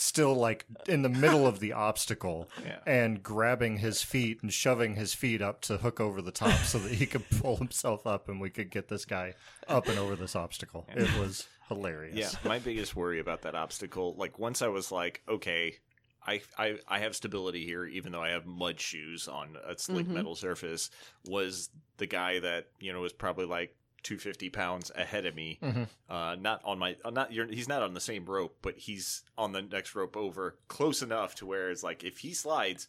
[0.00, 2.78] still like in the middle of the obstacle, Yeah.
[2.86, 6.78] and grabbing his feet and shoving his feet up to hook over the top so
[6.78, 9.34] that he could pull himself up, and we could get this guy
[9.68, 10.86] up and over this obstacle.
[10.94, 12.16] It was hilarious.
[12.16, 15.74] Yeah, my biggest worry about that obstacle, like once I was like, okay,
[16.26, 20.06] I I, I have stability here, even though I have mud shoes on a slick
[20.06, 20.10] Mhm.
[20.14, 20.90] metal surface,
[21.26, 25.58] was the guy that you know was probably like 250 pounds ahead of me.
[25.62, 25.88] Mhm.
[26.08, 29.22] Uh, not on my, uh, not you're, he's not on the same rope, but he's
[29.36, 32.88] on the next rope over, close enough to where it's like if he slides,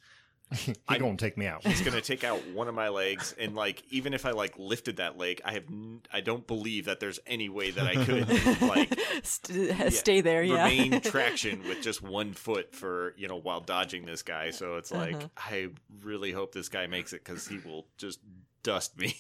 [0.54, 1.62] he I- gonna take me out.
[1.66, 4.98] it's gonna take out one of my legs, and like even if I like lifted
[4.98, 8.62] that leg, I have n- I don't believe that there's any way that I could
[8.62, 10.64] like St- uh, stay there, yeah.
[10.66, 14.52] remain traction with just one foot for you know while dodging this guy.
[14.52, 15.28] So it's like Uh-huh.
[15.38, 15.68] I
[16.04, 18.20] really hope this guy makes it because he will just
[18.64, 19.16] dust me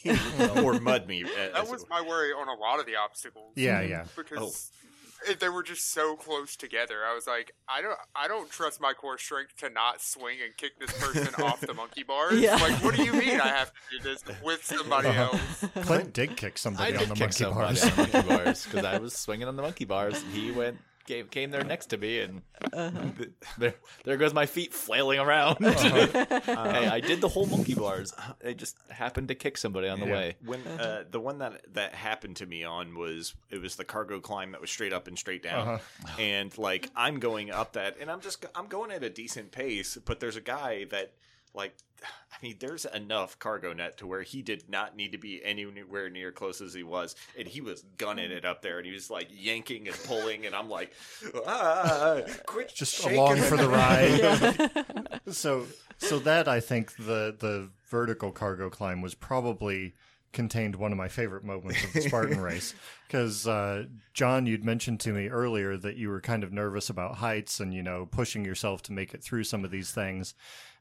[0.63, 1.23] or mud me.
[1.23, 3.53] Uh, that was my worry on a lot of the obstacles.
[3.55, 3.89] Yeah, mm-hmm.
[3.89, 4.05] yeah.
[4.15, 4.90] because it,
[5.39, 6.99] they were just so close together.
[7.09, 10.55] I was like, I don't, I don't trust my core strength to not swing and
[10.57, 12.39] kick this person off the monkey bars.
[12.39, 12.55] Yeah.
[12.55, 15.37] Like, what do you mean I have to do this with somebody uh-huh.
[15.37, 15.85] else?
[15.85, 17.83] Clint did kick somebody did on the kick monkey somebody bars.
[17.83, 20.21] on the monkey bars because I was swinging on the monkey bars.
[20.21, 22.41] And he went, came, came there next to me, and
[23.17, 25.57] th- there, there goes my feet flailing around.
[25.65, 28.13] hey, I did the whole monkey bars.
[28.45, 30.13] I just happened to kick somebody on the Yeah.
[30.13, 30.35] way.
[30.45, 34.19] when uh, the one that that happened to me on was it was the cargo
[34.19, 36.07] climb that was straight up and straight down Uh-huh.
[36.19, 39.97] and like i'm going up that and i'm just i'm going at a decent pace
[40.05, 41.13] but there's a guy that
[41.53, 45.43] like i mean there's enough cargo net to where he did not need to be
[45.43, 48.93] anywhere near close as he was and he was gunning it up there and he
[48.93, 50.93] was like yanking and pulling and i'm like
[51.47, 54.11] ah, quit Just shaking along for the ride.
[54.21, 55.33] Yeah.
[55.33, 55.65] So,
[55.97, 59.93] so that I think the the vertical cargo climb was probably
[60.33, 62.73] contained one of my favorite moments of the Spartan race
[63.07, 67.15] because uh, Johnn, you'd mentioned to me earlier that you were kind of nervous about
[67.15, 70.33] heights and you know pushing yourself to make it through some of these things,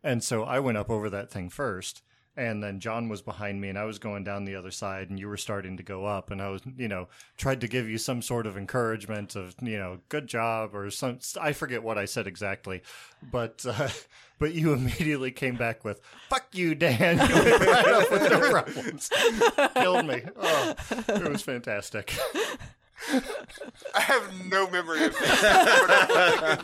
[0.03, 2.03] and so I went up over that thing first.
[2.41, 5.21] And then Johnn was behind me, and I was going down the other side, and
[5.21, 6.31] you were starting to go up.
[6.31, 9.77] And I was, you know, tried to give you some sort of encouragement of, you
[9.77, 11.19] know, good job or some.
[11.39, 12.81] I forget what I said exactly,
[13.31, 13.91] but uh,
[14.39, 16.01] but you immediately came back with
[16.31, 19.11] "fuck you, Dan." You went right up with no problems.
[19.75, 20.23] Killed me.
[20.37, 20.75] Oh,
[21.09, 22.15] it was fantastic.
[23.95, 26.61] I have no memory of that.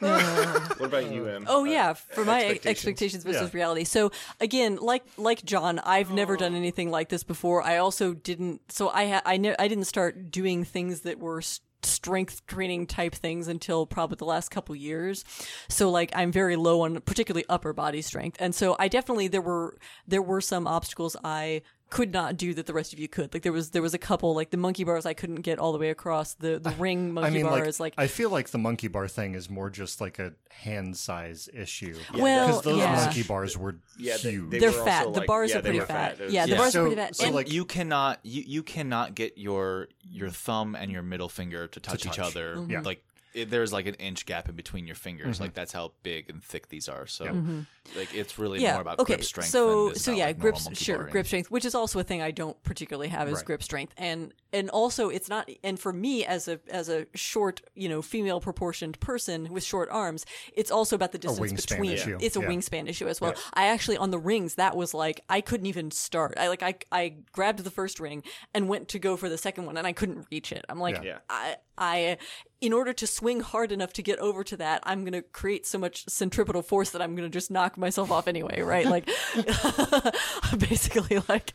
[0.76, 2.66] what about you em Oh Uh, yeah, for my expectations.
[2.66, 3.56] expectations, versus Yeah.
[3.56, 3.84] reality.
[3.84, 7.62] So again, like like Johnn, I've never done anything like this before.
[7.62, 8.60] I also didn't.
[8.70, 12.86] So I ha- I ne- I didn't start doing things that were s- strength training
[12.86, 15.24] type things until probably the last couple years.
[15.68, 18.36] So like I'm very low on particularly upper body strength.
[18.40, 22.66] And so I definitely there were there were some obstacles I could not do that
[22.66, 23.32] the rest of you could.
[23.32, 25.72] Like there was there was a couple like the monkey bars I couldn't get all
[25.72, 26.34] the way across.
[26.34, 29.06] The the ring monkey I mean, bars like, like, I feel like the monkey bar
[29.06, 31.94] thing is more just like a hand size issue.
[32.14, 32.94] Well, because those yeah.
[32.96, 34.50] monkey bars were Yeah, they- huge.
[34.50, 35.06] they they're fat.
[35.06, 35.86] also, the bars yeah, are pretty fat.
[36.16, 36.20] fat.
[36.24, 36.58] Was- Yeah, the Yeah.
[36.58, 37.16] bars So- are pretty fat.
[37.16, 41.28] so, And- like- you cannot you, you cannot get your your thumb and your middle
[41.28, 42.18] finger to touch, each touch.
[42.18, 42.70] other Mm-hmm.
[42.72, 42.80] Yeah.
[42.80, 43.02] like
[43.36, 45.44] it, there's like an inch gap in between your fingers mm-hmm.
[45.44, 47.60] like that's how big and thick these are so mm-hmm.
[47.96, 49.14] like it's really more about okay.
[49.14, 51.12] grip strength so than so yeah, like, grip sure barring.
[51.12, 53.44] grip strength, which is also a thing I don't particularly have is Right.
[53.44, 57.60] grip strength, and and also it's not and for me as a as a short
[57.74, 61.92] you know female proportioned person with short arms, it's also about the distance wingspan between.
[61.92, 62.18] issue.
[62.20, 62.48] It's a Yeah.
[62.48, 63.34] wingspan issue as well.
[63.54, 66.34] I actually on the rings that was like I couldn't even start.
[66.38, 68.22] I like I I grabbed the first ring
[68.54, 70.64] and went to go for the second one and I couldn't reach it.
[70.68, 71.18] I'm like Yeah.
[71.28, 72.18] I I
[72.60, 75.66] in order to swing hard enough to get over to that, I'm going to create
[75.66, 78.86] so much centripetal force that I'm going to just knock myself off anyway, right?
[78.86, 79.10] Like
[80.58, 81.52] basically like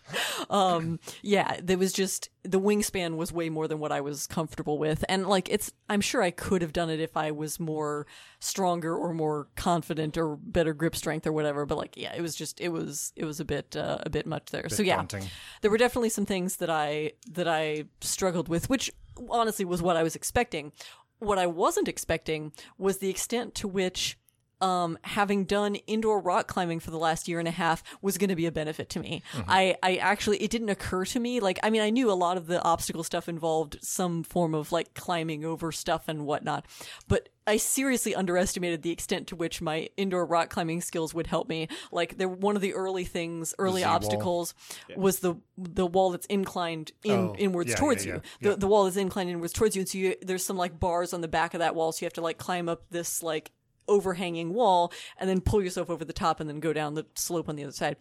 [0.49, 4.77] um yeah, there was just the wingspan was way more than what I was comfortable
[4.77, 5.03] with.
[5.09, 8.05] And like it's I'm sure I could have done it if I was more
[8.39, 12.35] stronger or more confident or better grip strength or whatever, but like yeah, it was
[12.35, 14.69] just it was it was a bit uh, a bit much there.
[14.69, 15.25] so yeah daunting.
[15.61, 18.91] there were definitely some things that I that I struggled with, which
[19.29, 20.71] honestly was what I was expecting.
[21.19, 24.17] What I wasn't expecting was the extent to which
[24.61, 28.29] um, having done indoor rock climbing for the last year and a half was going
[28.29, 29.23] to be a benefit to me.
[29.47, 31.39] I, I actually, it didn't occur to me.
[31.39, 34.71] Like, I mean, I knew a lot of the obstacle stuff involved some form of
[34.71, 36.65] like climbing over stuff and whatnot,
[37.07, 41.49] but I seriously underestimated the extent to which my indoor rock climbing skills would help
[41.49, 41.67] me.
[41.91, 44.53] Like, they're one of the early things, early obstacles
[44.95, 48.21] was the the wall that's inclined in Oh, inwards yeah, towards yeah, you.
[48.39, 50.79] yeah, The the wall is inclined inwards towards you, and so you, there's some like
[50.79, 53.21] bars on the back of that wall, so you have to like climb up this
[53.23, 53.51] like
[53.87, 57.49] overhanging wall and then pull yourself over the top and then go down the slope
[57.49, 57.97] on the other side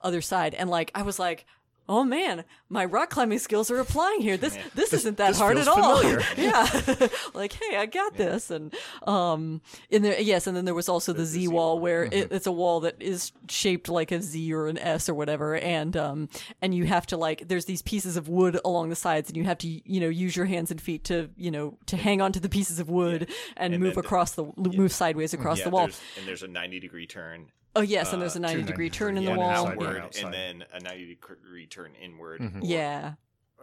[0.00, 0.54] other side.
[0.54, 1.46] And like i was like
[1.88, 4.36] oh man my rock climbing skills are applying here.
[4.38, 6.02] This this isn't that this hard at all.
[6.36, 7.08] yeah.
[7.34, 8.50] Like hey i got this.
[8.50, 8.72] And
[9.06, 11.78] um in there yes and then there was also the, z wall.
[11.78, 15.14] where it, it's a wall that is shaped like a z or an s or
[15.14, 15.56] whatever.
[15.56, 16.28] And um
[16.62, 19.44] and you have to like there's these pieces of wood along the sides and you
[19.44, 22.40] have to you know use your hands and feet to you know to hang onto
[22.40, 25.64] the pieces of wood and, And move then the- across the move sideways across yeah,
[25.64, 25.82] the wall.
[25.86, 28.66] there's- and there's a 90 degree turn oh yes and there's a uh, 90 two
[28.66, 30.24] degree 90 turn in the one yeah, wall outside, outward, outside.
[30.24, 32.40] and then a 90 degree turn inward.
[32.40, 32.62] Mhm.
[32.62, 33.14] or- yeah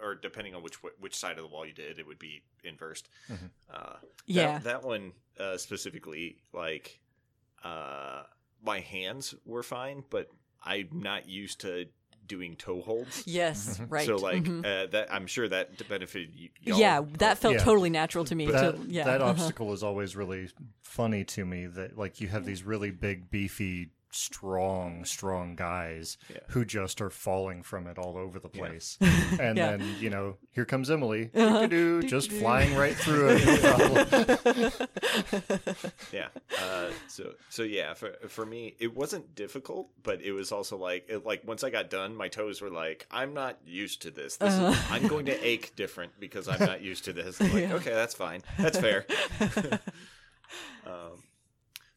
[0.02, 3.10] or depending on which which side of the wall you did, it would be inversed.
[3.30, 3.50] Mhm.
[3.70, 3.96] Uh,
[4.26, 4.54] Yeah.
[4.60, 7.02] that, that one uh, specifically, like
[7.64, 8.24] uh,
[8.64, 10.30] my hands were fine, but
[10.64, 11.88] I'm not used to
[12.28, 13.24] doing toe holds.
[13.26, 14.60] yes right So like mhm.
[14.60, 16.50] uh, that, I'm sure that benefited you.
[16.62, 16.80] y'all.
[16.80, 17.64] yeah that felt Yeah.
[17.64, 19.32] totally natural to me that, to, yeah that uh-huh.
[19.32, 20.48] obstacle is always really
[20.84, 26.38] funny to me that like you have these really big beefy strong strong guys Yeah.
[26.50, 29.68] who just are falling from it all over the place and Yeah.
[29.70, 29.78] Uh-huh.
[29.78, 34.90] then you know here comes emily doo-doo-doo, just flying right through it
[36.12, 36.28] yeah.
[36.62, 41.06] Uh, so so yeah, for for me, it wasn't difficult, but it was also like
[41.10, 44.38] it, like once I got done, my toes were like, I'm not used to this.
[44.38, 47.40] This is, I'm going to ache different because I'm not used to this.
[47.40, 47.74] Like, Yeah.
[47.76, 48.42] okay, that's fine.
[48.58, 49.06] That's fair.
[50.86, 51.24] um,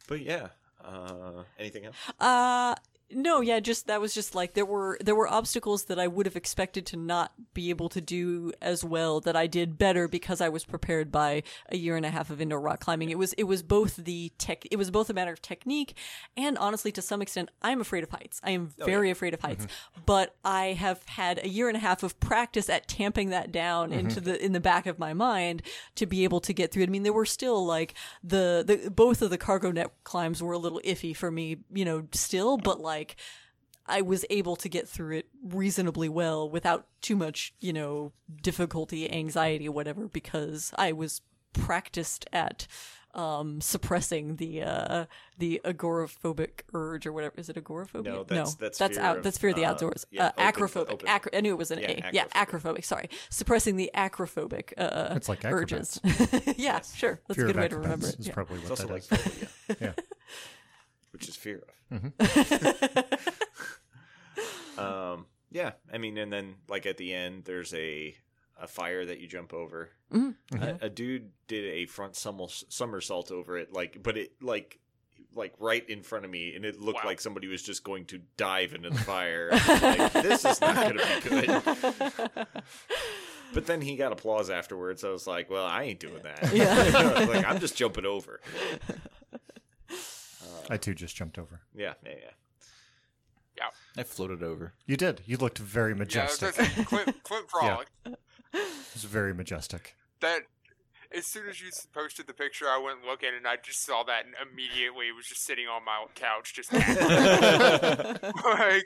[0.09, 0.49] but yeah.
[0.85, 1.97] Uh, anything else?
[2.21, 2.75] Uh
[3.15, 6.27] no, yeah, just that was just like there were there were obstacles that I would
[6.27, 10.41] have expected to not be able to do as well that I did better because
[10.41, 13.11] I was prepared by a year and a half of indoor rock climbing.
[13.11, 15.97] It was it was both the tech it was both a matter of technique
[16.37, 18.41] and honestly to some extent I'm afraid of heights.
[18.45, 19.67] I am oh, very afraid of heights.
[19.67, 20.03] Mm-hmm.
[20.07, 23.91] But I have had a year and a half of practice at tamping that down
[23.91, 24.01] mm-hmm.
[24.01, 25.63] into the in the back of my mind
[25.97, 26.89] to be able to get through it.
[26.89, 30.53] I mean there were still like the the both of the cargo net climbs were
[30.53, 33.02] a little iffy for me, you know, still, but like
[33.87, 38.13] I was able to get through it reasonably well without too much, you know,
[38.43, 41.21] difficulty, anxiety, whatever, because I was
[41.53, 42.67] practiced at
[43.15, 45.05] um suppressing the uh
[45.37, 47.35] the agoraphobic urge or whatever.
[47.37, 49.71] Is it agoraphobia No, that's- that's that's fear out of, that's fear of the uh,
[49.73, 50.07] outdoors.
[50.11, 50.91] yeah, uh, open- acrophobic.
[50.93, 52.63] open- Acro- i knew it was an Yeah, a yeah acrophobic.
[52.63, 53.11] acrophobic sorry.
[53.29, 56.01] Suppressing the acrophobic uh It's like urges.
[56.57, 57.21] yeah sure.
[57.29, 58.21] That's Fear a good way to remember acrobats it.
[58.21, 58.35] is yeah.
[58.35, 59.09] probably It's what also that like is.
[59.09, 59.49] phobia,
[59.81, 59.93] yeah
[61.13, 62.13] which is fear of.
[64.79, 68.15] um, yeah, I mean, and then like at the end, there's a
[68.61, 69.91] a fire that you jump over.
[70.13, 70.63] Mm-hmm.
[70.63, 74.79] A, a dude did a front somersault over it, like, but it like
[75.35, 77.11] like right in front of me, and it looked Wow.
[77.11, 79.51] like somebody was just going to dive into the fire.
[79.51, 82.47] Like, this is not going to be good.
[83.55, 85.05] But then he got applause afterwards.
[85.05, 86.55] I was like, well, I ain't doing that.
[86.55, 87.27] Yeah.
[87.29, 88.41] like I'm just jumping over.
[90.71, 91.61] I too just jumped over.
[91.75, 92.13] Yeah, yeah,
[93.57, 93.65] yeah.
[93.97, 94.73] I floated over.
[94.87, 95.21] You did.
[95.27, 96.57] You looked very Yeah, I was majestic.
[96.57, 97.89] gonna say, Clint, Clint Frolic.
[98.07, 98.19] it
[98.95, 99.95] was very majestic.
[100.21, 100.43] That
[101.17, 104.25] as soon as you posted the picture, I went looking and I just saw that
[104.25, 106.87] and immediately was just sitting on my couch, just like,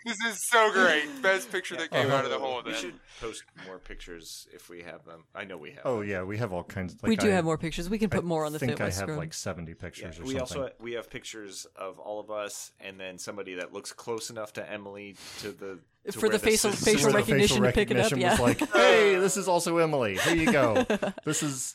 [0.05, 1.05] this is so great.
[1.23, 2.77] Best picture that came out of the whole We event.
[2.79, 5.25] should post more pictures if we have them.
[5.35, 5.81] I know we have.
[5.85, 6.09] Oh them.
[6.09, 6.95] yeah, we have all kinds.
[6.95, 7.89] Of like, we do I, have more pictures.
[7.91, 8.63] We can put I more on the Facebook.
[8.63, 9.17] I think I have screen.
[9.17, 10.63] like seventy Yeah, pictures or we something.
[10.63, 14.53] also we have pictures of all of us, and then somebody that looks close enough
[14.55, 15.79] to Emily to the
[16.11, 18.31] to For the facial- sis- facial Where the recognition to pick it up, yeah.
[18.33, 20.17] was like, hey, this is also Emily.
[20.19, 20.87] Here you go.
[21.25, 21.75] This is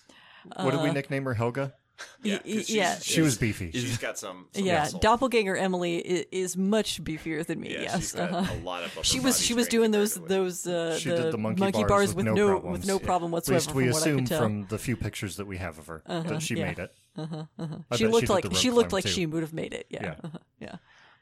[0.56, 1.34] what did we Uh, nickname her?
[1.34, 1.74] Helga.
[2.24, 2.98] Yeah, Y- 'cause y- she's- yeah.
[3.00, 3.72] She was beefy.
[3.74, 4.48] She's got some.
[4.54, 5.00] some yeah, muscle.
[5.02, 7.74] doppelganger Emily is, is much beefier than me.
[7.74, 8.52] Yeah, yes, she's uh-huh.
[8.52, 9.06] a lot of.
[9.06, 12.26] she was she was doing those those uh, She the did the monkey bars with
[12.26, 12.80] with no no problems.
[12.80, 13.06] with no Yeah.
[13.06, 13.60] problem At whatsoever.
[13.60, 16.42] least we from assume could from the few pictures that we have of her that
[16.42, 16.66] she yeah.
[16.66, 16.96] made it.
[17.18, 19.10] I she looked did like the she looked like too.
[19.12, 19.86] she would have made it.
[19.90, 20.16] Yeah, Yeah.
[20.24, 20.76] uh-huh, yeah.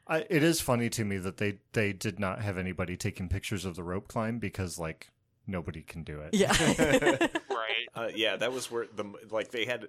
[0.06, 3.66] I, it is funny to me that they they did not have anybody taking pictures
[3.66, 5.10] of the rope climb because like
[5.50, 6.34] nobody can do it.
[6.34, 6.52] Yeah.
[7.50, 7.88] Right.
[7.94, 9.86] Uh, yeah, that was where the like they had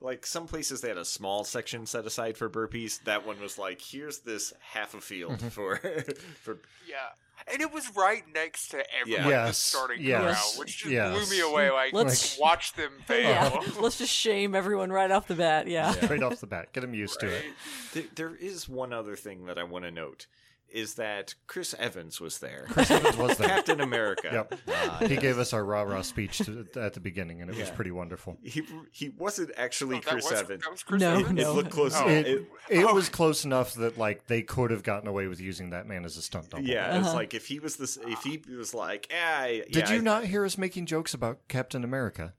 [0.00, 3.02] like some places they had a small section set aside for burpees.
[3.04, 5.48] That one was like, here's this half a field Mm-hmm.
[5.48, 5.76] for
[6.42, 6.96] for Yeah.
[7.52, 9.46] And it was right next to everyone Yeah.
[9.46, 11.10] Yes, starting yes, corral, which just yes.
[11.26, 11.70] blew me away.
[11.70, 13.28] Like, Let's- watch them fail.
[13.30, 13.60] yeah.
[13.80, 15.66] Let's just shame everyone right off the bat.
[15.66, 15.94] Yeah.
[16.06, 17.44] Right off the bat, get them used to it.
[17.94, 20.26] There, there is one other thing that I want to note
[20.72, 22.66] is that Chris Evans was there.
[22.70, 23.48] Chris Evans was there.
[23.48, 24.46] Captain America.
[24.68, 25.08] Yep.
[25.10, 27.90] he gave us our rah rah speech to, at the beginning, and it was pretty
[27.90, 28.38] wonderful.
[28.42, 30.62] He he wasn't actually Oh, Chris was, Evans.
[30.64, 31.32] That was Chris No, Evans?
[31.32, 31.50] no.
[31.50, 31.92] It looked close.
[31.96, 32.08] Oh.
[32.08, 35.70] It, It, it was close enough that like they could have gotten away with using
[35.70, 36.64] that man as a stunt double.
[36.64, 37.00] yeah, Uh-huh.
[37.00, 40.24] it's like if he was this, if he was like, yeah, Did you I- not
[40.24, 42.34] hear us making jokes about Captain America?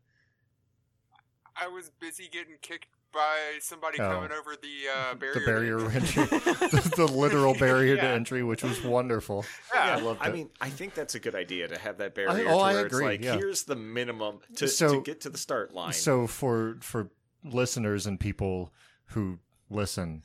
[1.55, 4.09] I was busy getting kicked by somebody Oh.
[4.09, 5.33] coming over the uh, barrier.
[5.39, 9.45] The barrier entry, the, the literal barrier to entry, which was wonderful.
[9.73, 9.97] Yeah.
[9.97, 10.33] I loved I it.
[10.33, 12.45] mean, I think that's a good idea to have that barrier.
[12.49, 13.35] oh, to I agree, It's like, yeah.
[13.35, 15.93] here's the minimum to, So- to get to the start line.
[15.93, 17.09] So for for
[17.43, 18.71] listeners and people
[19.07, 20.23] who listen,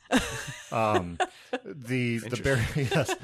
[0.73, 1.19] um,
[1.65, 3.15] the the barrier, yes,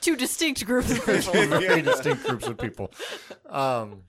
[0.00, 1.32] Two distinct groups of people.
[1.58, 2.92] very distinct groups of people.
[3.48, 4.02] Um,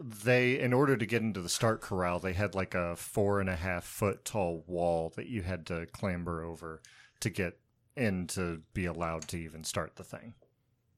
[0.00, 3.48] they, in order to get into the start corral, they had like a four and
[3.50, 6.80] a half foot tall wall that you had to clamber over
[7.20, 7.58] to get
[7.96, 10.34] in to be allowed to even start the thing.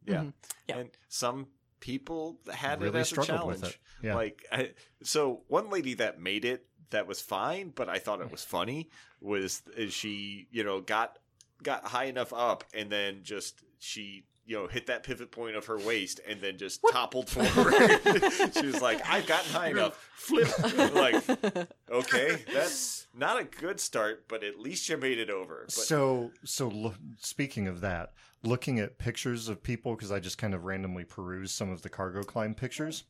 [0.07, 0.17] yeah.
[0.19, 0.29] Mm-hmm.
[0.69, 0.77] Yeah.
[0.79, 1.47] and some
[1.81, 3.61] people had Really it as a challenge.
[3.63, 3.79] with it.
[4.03, 4.15] Yeah.
[4.15, 4.71] Like, I,
[5.03, 8.89] so one lady that made it that was fine, but I thought it was funny
[9.21, 11.19] was is she, you know, got
[11.63, 15.67] got high enough up and then just she you know hit that pivot point of
[15.67, 17.73] her waist and then just toppled forward.
[18.55, 20.11] She was like i've gotten high enough.
[20.15, 20.49] flip.
[20.95, 25.63] Like okay that's not a good start but at least you made it over.
[25.67, 30.39] But so so lo- speaking of that looking at pictures of people because i just
[30.39, 33.05] kind of randomly perused some of the cargo climb pictures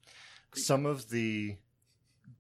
[0.54, 1.56] some of the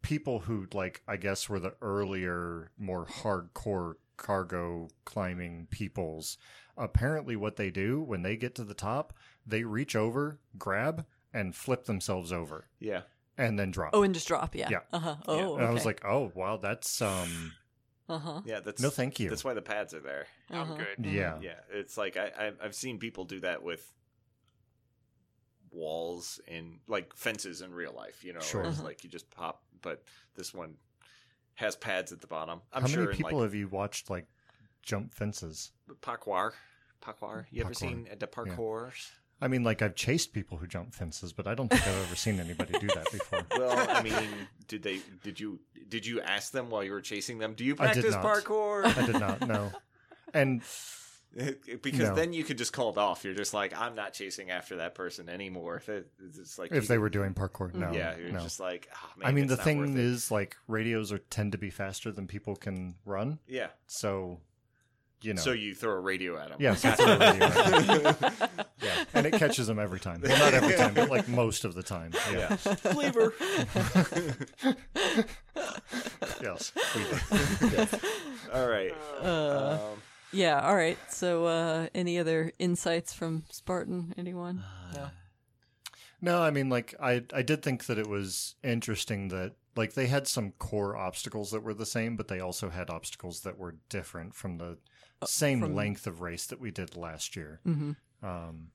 [0.02, 6.38] people who like i guess were the earlier more hardcore cargo climbing peoples
[6.76, 9.12] apparently what they do when they get to the top
[9.46, 13.02] they reach over grab and flip themselves over yeah
[13.38, 14.54] and then drop Oh, and just drop.
[14.54, 14.68] Yeah.
[14.70, 14.80] Yeah.
[14.92, 15.16] Uh huh.
[15.26, 15.56] Oh.
[15.56, 17.52] and i was like oh wow that's um
[18.08, 18.40] uh huh.
[18.44, 20.74] yeah that's no thank you that's why the pads are there I'm Uh-huh.
[20.96, 21.06] good.
[21.06, 23.90] yeah Yeah, it's like I, I I've seen people do that with
[25.70, 28.24] walls and like fences in real life.
[28.24, 28.62] You know, Sure.
[28.64, 28.88] it's Uh-huh.
[28.88, 30.74] like you just pop, but this one
[31.54, 32.60] has pads at the bottom.
[32.72, 34.26] I'm how sure many people like have you watched like
[34.82, 36.52] jump fences parkour,
[37.02, 37.44] parkour.
[37.50, 39.10] You ever seen uh, the parkours?
[39.40, 42.14] I mean, like I've chased people who jump fences, but I don't think I've ever
[42.14, 43.40] seen anybody do that before.
[43.58, 44.14] Well, I mean,
[44.68, 45.00] did they?
[45.24, 45.58] Did you?
[45.88, 47.54] Did you ask them while you were chasing them?
[47.54, 48.24] Do you I did practice not.
[48.24, 48.84] parkour?
[48.84, 49.72] I did not No,
[50.32, 50.62] And
[51.82, 52.14] because No.
[52.14, 53.24] then you could just call it off.
[53.24, 55.82] You're just like, I'm not chasing after that person anymore.
[56.38, 58.40] It's like if they could- were doing parkour, no, yeah, you're no.
[58.40, 61.52] just like, oh, man, I mean, it's the not thing is, like radios are tend
[61.52, 63.68] to be faster than people can run, yeah.
[63.86, 64.40] so
[65.22, 65.40] you know.
[65.40, 66.58] So you throw a radio at them.
[66.60, 68.16] yes, that's what radio is.
[68.82, 70.20] yeah, and it catches them every time.
[70.20, 72.12] Well, not every time, but like most of the time.
[72.32, 72.56] Yeah.
[72.56, 73.32] Flavor.
[76.42, 76.72] Yes.
[77.62, 77.86] we do.
[78.52, 78.92] All right.
[79.22, 80.02] Uh, Um,
[80.32, 80.60] yeah.
[80.60, 80.98] All right.
[81.08, 84.14] So, uh, any other insights from Spartan?
[84.16, 84.62] Anyone?
[84.94, 85.10] No,
[86.20, 90.06] No, I mean, like I I did think that it was interesting that like they
[90.06, 93.76] had some core obstacles that were the same, but they also had obstacles that were
[93.88, 94.78] different from the
[95.26, 97.60] same from- length of race that we did last year.
[97.66, 98.26] Mm-hmm.
[98.26, 98.68] Um,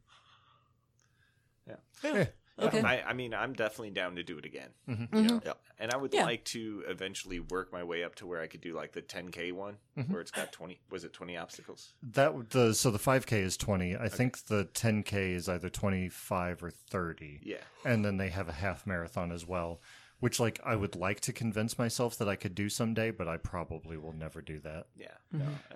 [1.67, 1.75] Yeah.
[2.03, 2.25] eh,
[2.59, 2.81] Okay.
[2.81, 4.69] I, I mean, I'm definitely down to do it again.
[4.87, 5.13] Mhm.
[5.15, 5.39] You know?
[5.39, 5.53] Mhm.
[5.79, 6.23] And I would Yeah.
[6.25, 9.51] like to eventually work my way up to where I could do like the 10k
[9.51, 10.09] one, Mhm.
[10.09, 10.79] where it's got 20.
[10.89, 11.93] Was it 20 obstacles?
[12.01, 13.95] That the so the 5K is 20.
[13.95, 17.39] I think the 10K is either 25 or 30.
[17.43, 17.57] Yeah.
[17.85, 19.79] And then they have a half marathon as well,
[20.19, 23.37] which like I would like to convince myself that I could do someday, but I
[23.37, 24.87] probably will never do that.
[24.95, 25.09] Yeah.
[25.33, 25.39] Mm-hmm.
[25.39, 25.75] No, I,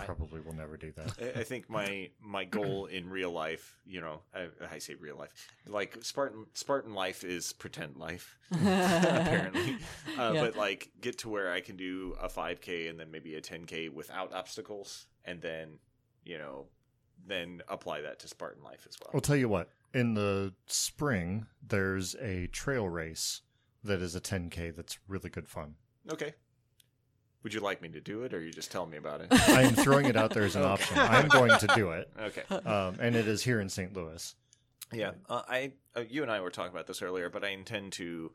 [0.00, 1.12] I- Probably will never do that.
[1.36, 5.16] I I think my my goal in real life, you know, I, I say real
[5.16, 5.30] life,
[5.66, 9.76] like Spartan Spartan life is pretend life, apparently.
[10.18, 10.40] Uh, Yeah.
[10.44, 13.90] But like, get to where I can do a 5K and then maybe a 10K
[13.92, 15.78] without obstacles, and then,
[16.24, 16.66] you know,
[17.26, 19.10] then apply that to Spartan life as well.
[19.14, 19.70] I'll tell you what.
[19.92, 23.42] In the spring, there's a trail race
[23.82, 25.74] that is a 10K that's really good fun.
[26.12, 26.34] Okay.
[27.42, 29.28] Would you like me to do it, or are you just telling me about it?
[29.32, 30.98] I am throwing it out there as an option.
[30.98, 32.10] I'm going to do it.
[32.20, 32.42] okay.
[32.54, 33.94] Um, and it is here in St.
[33.96, 34.34] Louis.
[34.92, 37.92] Yeah, uh, I uh, you and I were talking about this earlier, but I intend
[37.92, 38.32] to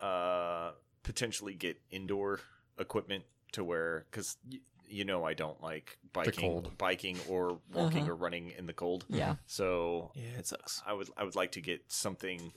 [0.00, 2.40] uh, potentially get indoor
[2.78, 6.76] equipment to where because y- you know I don't like biking, cold.
[6.78, 8.12] biking or walking Uh-huh.
[8.12, 9.06] or running in the cold.
[9.08, 9.36] Yeah.
[9.46, 10.82] So Yeah, it sucks.
[10.86, 12.52] I would I would like to get something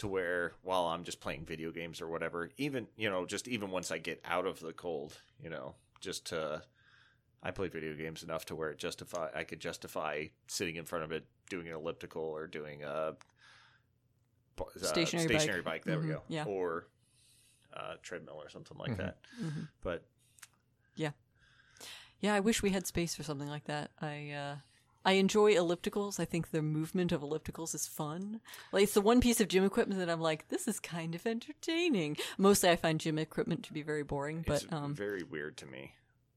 [0.00, 3.70] to where while I'm just playing video games or whatever, even you know just even
[3.70, 6.62] once I get out of the cold, you know, just to
[7.42, 11.04] I play video games enough to where it justify I could justify sitting in front
[11.04, 13.12] of it doing an elliptical or doing a uh,
[14.82, 15.38] Stationary bike.
[15.38, 15.84] stationary bike.
[15.84, 16.22] There we Mhm, go.
[16.28, 16.44] yeah.
[16.46, 16.86] Or
[17.74, 18.96] uh, treadmill or something like Mhm.
[18.98, 19.16] that.
[19.42, 19.68] Mhm.
[19.82, 20.04] But
[20.96, 21.10] yeah,
[22.20, 23.90] Yeah, I wish we had space for something like that.
[24.00, 24.56] I uh
[25.04, 26.20] I enjoy ellipticals.
[26.20, 28.40] I think the movement of ellipticals is fun.
[28.72, 31.26] Like it's the one piece of gym equipment that I'm like, this is kind of
[31.26, 32.16] entertaining.
[32.36, 35.66] Mostly I find gym equipment to be very boring, but it's um very weird to
[35.66, 35.94] me.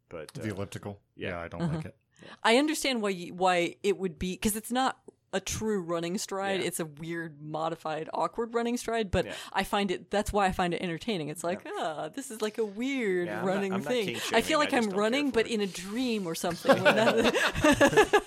[0.09, 0.99] But The uh, elliptical.
[1.15, 1.29] yeah.
[1.29, 1.75] Yeah, I don't Uh-huh.
[1.77, 1.95] like it.
[2.43, 4.97] I understand why you, why it would be cuz it's not
[5.33, 6.61] a true running stride.
[6.61, 6.67] Yeah.
[6.67, 9.33] It's a weird modified awkward running stride, but Yeah.
[9.51, 11.29] I find it that's why I find it entertaining.
[11.29, 14.15] It's like, ah, this is like a weird Yeah, I'm not- running I'm not thing.
[14.31, 15.51] I feel like I I'm just don't care running but it.
[15.53, 16.71] in a dream or something.
[16.83, 18.23] when that-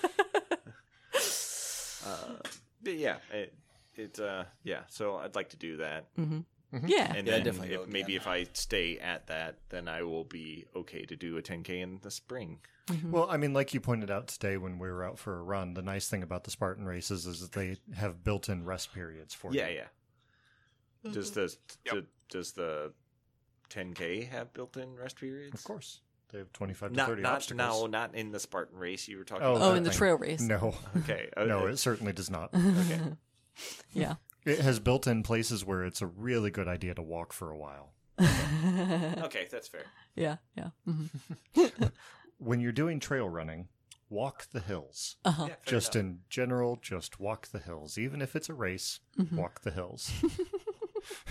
[2.05, 2.35] uh,
[2.76, 3.53] but yeah, it,
[3.95, 4.81] it uh, yeah.
[4.87, 6.13] So I'd like to do that.
[6.15, 6.45] Mhm.
[6.73, 6.89] Mhm.
[6.89, 7.13] Yeah.
[7.15, 10.65] and Yeah, then definitely if, maybe if I stay at that, then I will be
[10.75, 12.59] okay to do a 10k in the spring.
[13.03, 15.73] Well, I mean, like you pointed out today when we were out for a run,
[15.73, 19.51] the nice thing about the Spartan races is that they have built-in rest periods for
[19.53, 19.75] Yeah, you.
[21.03, 21.11] yeah.
[21.11, 21.53] Does the
[21.85, 21.93] Yep.
[21.95, 22.93] do- does the
[23.69, 25.53] 10k have built-in rest periods?
[25.53, 26.01] Of course,
[26.31, 27.81] they have twenty-five to Not thirty not obstacles.
[27.81, 29.61] no, not in the Spartan race you were talking Oh, about.
[29.65, 30.41] Oh, that in the trail race.
[30.41, 31.29] No, Okay.
[31.37, 32.49] uh, no, it certainly does not.
[32.53, 33.01] okay.
[33.93, 34.15] Yeah.
[34.45, 37.93] It has built-in places where it's a really good idea to walk for a while.
[39.23, 39.83] Okay, that's fair.
[40.15, 40.69] Yeah, yeah.
[40.85, 41.05] hmm
[42.37, 43.67] When you're doing trail running,
[44.09, 45.15] walk the hills.
[45.25, 45.45] Uh-huh.
[45.49, 46.05] Yeah, Just enough.
[46.05, 47.97] in general, just walk the hills.
[47.97, 49.37] Even if it's a race, Mm-hmm.
[49.37, 50.11] walk the hills.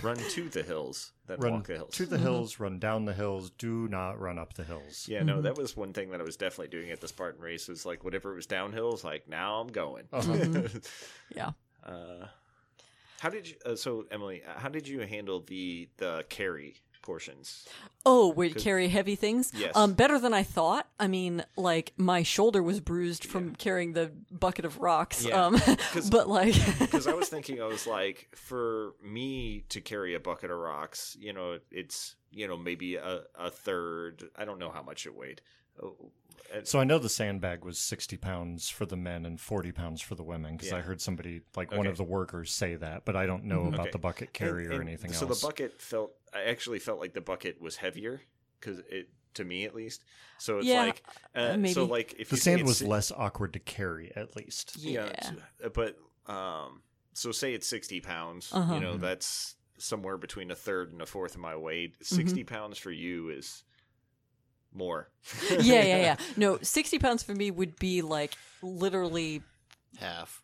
[0.01, 1.93] Run to the hills, then run walk the hills.
[1.95, 3.51] to the hills, run down the hills.
[3.51, 5.07] Do not run up the hills.
[5.07, 7.67] Yeah, no, that was one thing that I was definitely doing at the Spartan race.
[7.67, 10.05] Was like whatever it was downhill, it's like now I'm going.
[10.11, 10.67] Uh-huh.
[11.35, 11.51] Yeah.
[11.85, 12.27] uh,
[13.19, 13.55] how did you?
[13.65, 16.75] Uh, so Emily, uh, how did you handle the the carry
[17.07, 17.65] portions?
[18.05, 19.53] Oh, where you carry heavy things?
[19.55, 19.71] Yes.
[19.77, 20.87] Um, better than I thought.
[20.99, 25.23] I mean, like my shoulder was bruised from carrying the bucket of rocks.
[25.23, 25.45] Yeah.
[25.45, 25.57] Um,
[26.11, 30.51] but like, Because I was thinking, I was like, for me to carry a bucket
[30.51, 34.25] of rocks, you know, it's you know maybe a, a third.
[34.35, 35.41] I don't know how much it weighed.
[36.53, 40.01] And- So I know the sandbag was 60 pounds for the men and 40 pounds
[40.01, 43.15] for the women because I heard somebody, like one of the workers, say that, but
[43.15, 43.91] I don't know about Okay.
[43.91, 45.39] the bucket carry and- or and anything so else.
[45.41, 46.13] So the bucket felt.
[46.33, 48.21] I actually felt like the bucket was heavier
[48.59, 50.03] because it to me at least.
[50.39, 51.03] So it's Yeah, like
[51.35, 51.73] uh, maybe.
[51.73, 54.77] so like if the you sand was si- less awkward to carry, at least.
[54.77, 55.31] yeah, Yeah.
[55.65, 56.81] uh, but um,
[57.13, 58.49] so say it's sixty pounds.
[58.51, 58.73] Uh-huh.
[58.75, 61.95] You know that's somewhere between a third and a fourth of my weight.
[62.03, 62.53] 60 Mm-hmm.
[62.53, 63.63] pounds for you is
[64.77, 65.09] more.
[65.51, 66.15] yeah, yeah, yeah.
[66.37, 69.41] No, sixty pounds for me would be like literally
[69.99, 70.41] Half.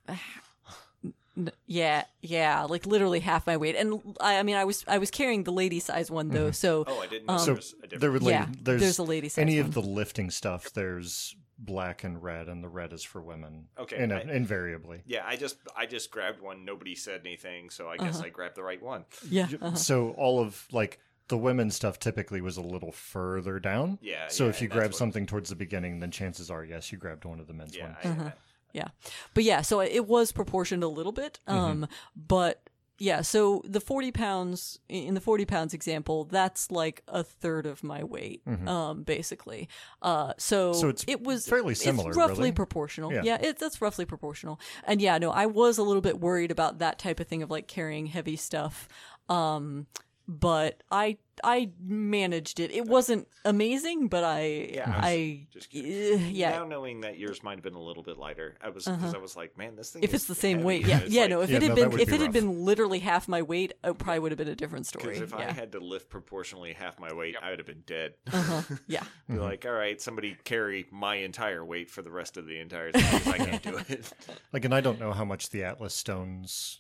[1.66, 3.76] Yeah, yeah, like literally half my weight.
[3.76, 6.84] And I, I mean, I was I was carrying the lady size one though, so
[6.86, 8.02] Oh, I didn't know Um, there was a difference.
[8.02, 9.66] There would Yeah, there's, there's a lady size Any one.
[9.68, 13.66] of the lifting stuff, there's black and red, and the red is for women.
[13.80, 15.02] Okay, In I- invariably.
[15.08, 16.66] yeah, I just I just grabbed one.
[16.66, 18.26] Nobody said anything, so I guess Uh-huh.
[18.28, 19.06] I grabbed the right one.
[19.28, 19.74] yeah, uh-huh.
[19.76, 23.98] So all of like the women's stuff typically was a little further down.
[24.02, 24.28] Yeah.
[24.28, 26.98] So yeah, if you and grab something towards the beginning, then chances are yes, you
[26.98, 27.98] grabbed one of the men's yeah, ones.
[28.04, 28.32] I, Uh-huh.
[28.74, 28.88] yeah.
[29.34, 31.40] But yeah, so it was proportioned a little bit.
[31.48, 31.58] Mm-hmm.
[31.60, 32.62] Um, but
[33.00, 33.22] yeah.
[33.22, 38.04] So the forty pounds in the forty pounds example, that's like a third of my
[38.04, 39.68] weight, um, basically.
[40.02, 40.80] Uh, so Mm-hmm.
[40.82, 42.52] So it's it was fairly similar, It's roughly really.
[42.52, 43.12] proportional.
[43.12, 43.22] Yeah.
[43.24, 44.60] Yeah, it's that's roughly proportional.
[44.86, 47.50] And yeah, no, I was a little bit worried about that type of thing of
[47.50, 48.88] like carrying heavy stuff.
[49.30, 49.88] Um,
[50.28, 52.72] but I I managed it.
[52.72, 56.52] It wasn't amazing, but I Yeah, I was I, just uh, yeah.
[56.52, 59.18] Now knowing that yours might have been a little bit lighter, I was because I
[59.18, 60.04] was like, man, this thing.
[60.04, 60.66] if is it's the same heavy.
[60.68, 61.42] weight, yeah, yeah, like- no.
[61.42, 63.74] If Yeah, it had no, been, if be it had been literally half my weight,
[63.84, 65.06] it probably would have been a different story.
[65.16, 68.14] Because if I had to lift proportionally half my weight, I would have been dead.
[68.32, 68.62] uh-huh.
[68.88, 72.60] yeah, Be like, all right, somebody carry my entire weight for the rest of the
[72.60, 73.02] entire thing.
[73.04, 74.14] 'cause I can't do it.
[74.54, 76.80] Like, and I don't know how much the Atlas stones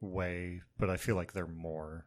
[0.00, 2.06] weigh, but I feel like they're more.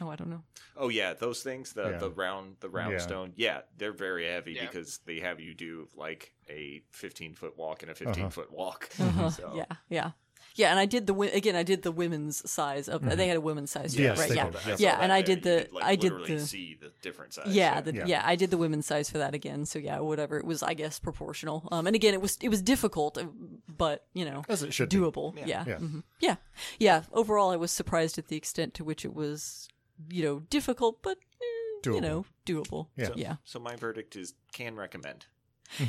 [0.00, 0.42] Oh, I don't know.
[0.76, 1.98] Oh yeah, those things, the Yeah.
[1.98, 2.98] the round the round Yeah.
[2.98, 4.66] stone, yeah, they're very heavy Yeah.
[4.66, 8.88] because they have you do like a 15 foot walk and a 15 foot walk.
[8.98, 9.28] Uh-huh.
[9.30, 10.10] So, Yeah, yeah,
[10.54, 10.70] yeah.
[10.70, 11.56] And I did the wi- again.
[11.56, 13.02] I did the women's size of.
[13.02, 14.28] They had a women's size, too, Yes, right?
[14.30, 14.56] they Yeah, did.
[14.56, 14.94] I saw yeah.
[14.96, 15.36] that And I there.
[15.36, 15.62] did You the.
[15.64, 16.46] could, like, I did literally the.
[16.46, 17.48] see the different size.
[17.54, 18.06] Yeah, the, Yeah.
[18.06, 19.66] yeah, I did the women's size for that again.
[19.66, 21.68] So yeah, whatever it was, I guess proportional.
[21.70, 23.26] Um, and again, it was it was difficult, uh,
[23.68, 24.96] but you know, As it should be.
[24.96, 25.36] doable.
[25.36, 25.76] Yeah, Yeah.
[25.76, 26.02] mhm.
[26.20, 26.36] yeah,
[26.78, 27.02] yeah.
[27.12, 29.68] Overall, I was surprised at the extent to which it was,
[30.10, 32.88] you know, difficult, but eh, you know, doable.
[32.96, 33.06] Yeah.
[33.06, 33.36] So, yeah.
[33.44, 35.26] so my verdict is can recommend.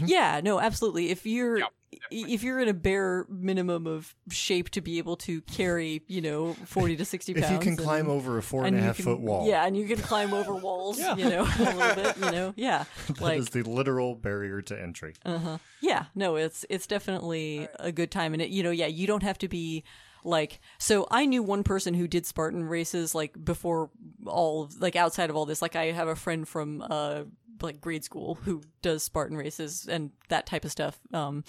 [0.05, 1.09] Yeah, no, absolutely.
[1.09, 1.65] If you're Yeah,
[2.09, 6.53] if you're in a bare minimum of shape to be able to carry, you know,
[6.65, 8.87] forty to sixty pounds, If you can and- climb over a four and and a
[8.87, 11.95] half can- foot wall, yeah, and you can climb over walls, you know, a little
[12.03, 15.15] bit, you know, yeah, that like is the literal barrier to entry.
[15.25, 15.57] uh-huh.
[15.81, 19.23] Yeah, no, it's it's definitely a good time, and it you know, yeah, you don't
[19.23, 19.83] have to be
[20.25, 20.59] like.
[20.79, 23.89] So I knew one person who did Spartan races like before
[24.25, 25.61] all of, like outside of all this.
[25.61, 27.23] Like I have a friend from uh
[27.61, 30.99] like grade school who does Spartan races and that type of stuff.
[31.13, 31.43] Um,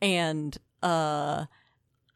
[0.00, 1.46] and uh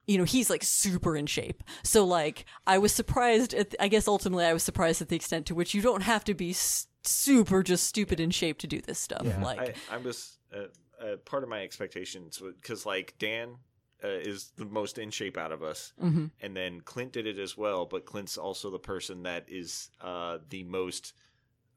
[0.07, 4.09] you know he's like super in shape so like i was surprised at i guess
[4.09, 6.89] ultimately i was surprised at the extent to which you don't have to be s-
[7.05, 11.17] super just stupid in shape to do this stuff like I, I was uh, uh,
[11.25, 13.57] part of my expectations because like Dan
[14.05, 16.27] uh, is the most in shape out of us, Mm-hmm.
[16.41, 17.87] and then Clint did it as well.
[17.87, 21.13] But Clint's also the person that is uh, the most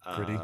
[0.06, 0.40] uh, Pretty?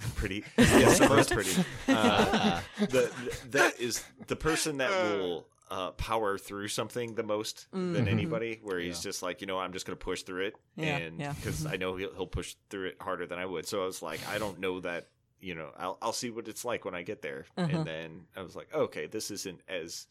[0.16, 1.50] pretty, yes, the most pretty.
[1.88, 3.10] Uh, the,
[3.50, 5.46] that is the person that will.
[5.72, 9.72] Uh, power through something the most than anybody, where he's just like, you know, I'm
[9.72, 10.82] just going to push through it, Mm-hmm.
[10.82, 11.32] Yeah, and yeah.
[11.32, 13.68] because I know he'll, he'll push through it harder than I would.
[13.68, 16.64] So I was like, I don't know that you know, I'll I'll see what it's
[16.64, 17.46] like when I get there.
[17.56, 17.68] Uh-huh.
[17.72, 20.08] And then I was like, okay, this isn't as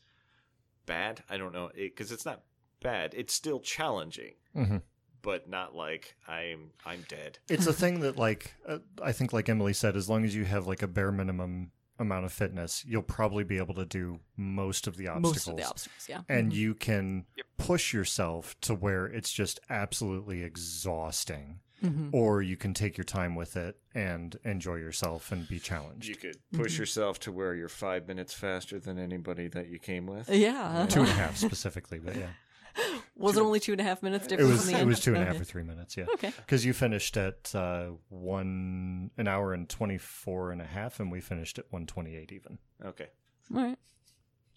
[0.89, 1.23] bad.
[1.29, 2.41] I don't know because it's not
[2.81, 3.13] bad.
[3.15, 4.81] It's still challenging, Mhm.
[5.21, 7.39] but not like I'm I'm dead.
[7.49, 10.43] It's a thing that, like, uh, I think, like Emily said, as long as you
[10.45, 14.87] have like a bare minimum amount of fitness, you'll probably be able to do most
[14.87, 15.33] of the obstacles.
[15.35, 17.25] most of the obstacles yeah and you can
[17.57, 22.09] push yourself to where it's just absolutely exhausting Mm-hmm.
[22.13, 26.07] or you can take your time with it and enjoy yourself and be challenged.
[26.07, 30.05] You could push yourself to where you're five minutes faster than anybody that you came
[30.05, 30.30] with.
[30.30, 30.86] yeah.
[30.89, 32.27] Two and a half specifically but yeah.
[33.15, 34.89] Was it only two and a half minutes it was in the it end?
[34.89, 35.41] was two and a half Okay.
[35.41, 36.05] or three minutes yeah.
[36.15, 36.32] Okay.
[36.38, 41.21] Because you finished at uh, one an hour and 24 and a half and we
[41.21, 42.57] finished at 128 even.
[42.86, 43.07] Okay,
[43.55, 43.77] all right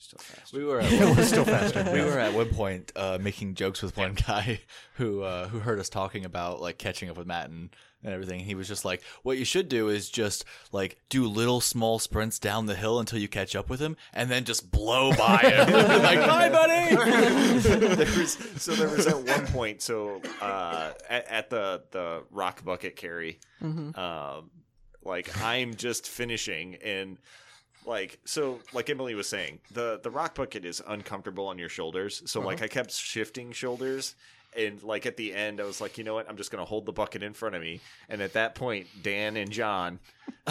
[0.02, 0.52] still fast.
[0.52, 3.82] We were at it was still faster we were at one point uh, making jokes
[3.82, 4.60] with one guy
[4.94, 7.70] who uh, who heard us talking about like catching up with Matt and,
[8.02, 8.40] and everything.
[8.40, 12.38] He was just like, "What you should do is just like do little small sprints
[12.38, 15.72] down the hill until you catch up with him, and then just blow by him."
[16.02, 16.96] like, bye, buddy.
[17.96, 22.64] there was, so there was at one point so uh, at, at the the rock
[22.64, 24.50] bucket carry um,
[25.04, 27.18] like i'm just finishing and
[27.86, 32.22] like so like emily was saying the the rock bucket is uncomfortable on your shoulders.
[32.26, 32.64] So like uh-huh.
[32.64, 34.14] i kept shifting shoulders
[34.56, 36.28] and like at the end i was like you know what?
[36.28, 37.80] I'm just gonna hold the bucket in front of me.
[38.08, 39.98] And at that point dan and johnn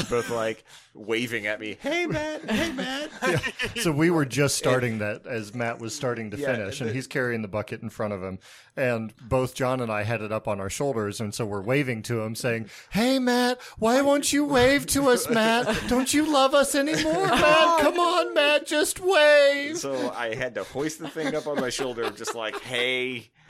[0.10, 0.64] both like
[0.94, 3.10] waving at me hey matt hey matt
[3.82, 6.94] so we were just starting that as Matt was starting to Yeah, finish, and the-
[6.94, 8.40] he's carrying the bucket in front of him.
[8.78, 12.04] And both Johnn and I had it up on our shoulders, and so we're waving
[12.04, 15.68] to him, saying, "Hey, Matt, why won't you wave to us, Matt?
[15.90, 17.80] Don't you love us anymore, Matt?
[17.82, 21.70] Come on, Matt, just wave." So I had to hoist the thing up on my
[21.70, 23.30] shoulder, just like, hey.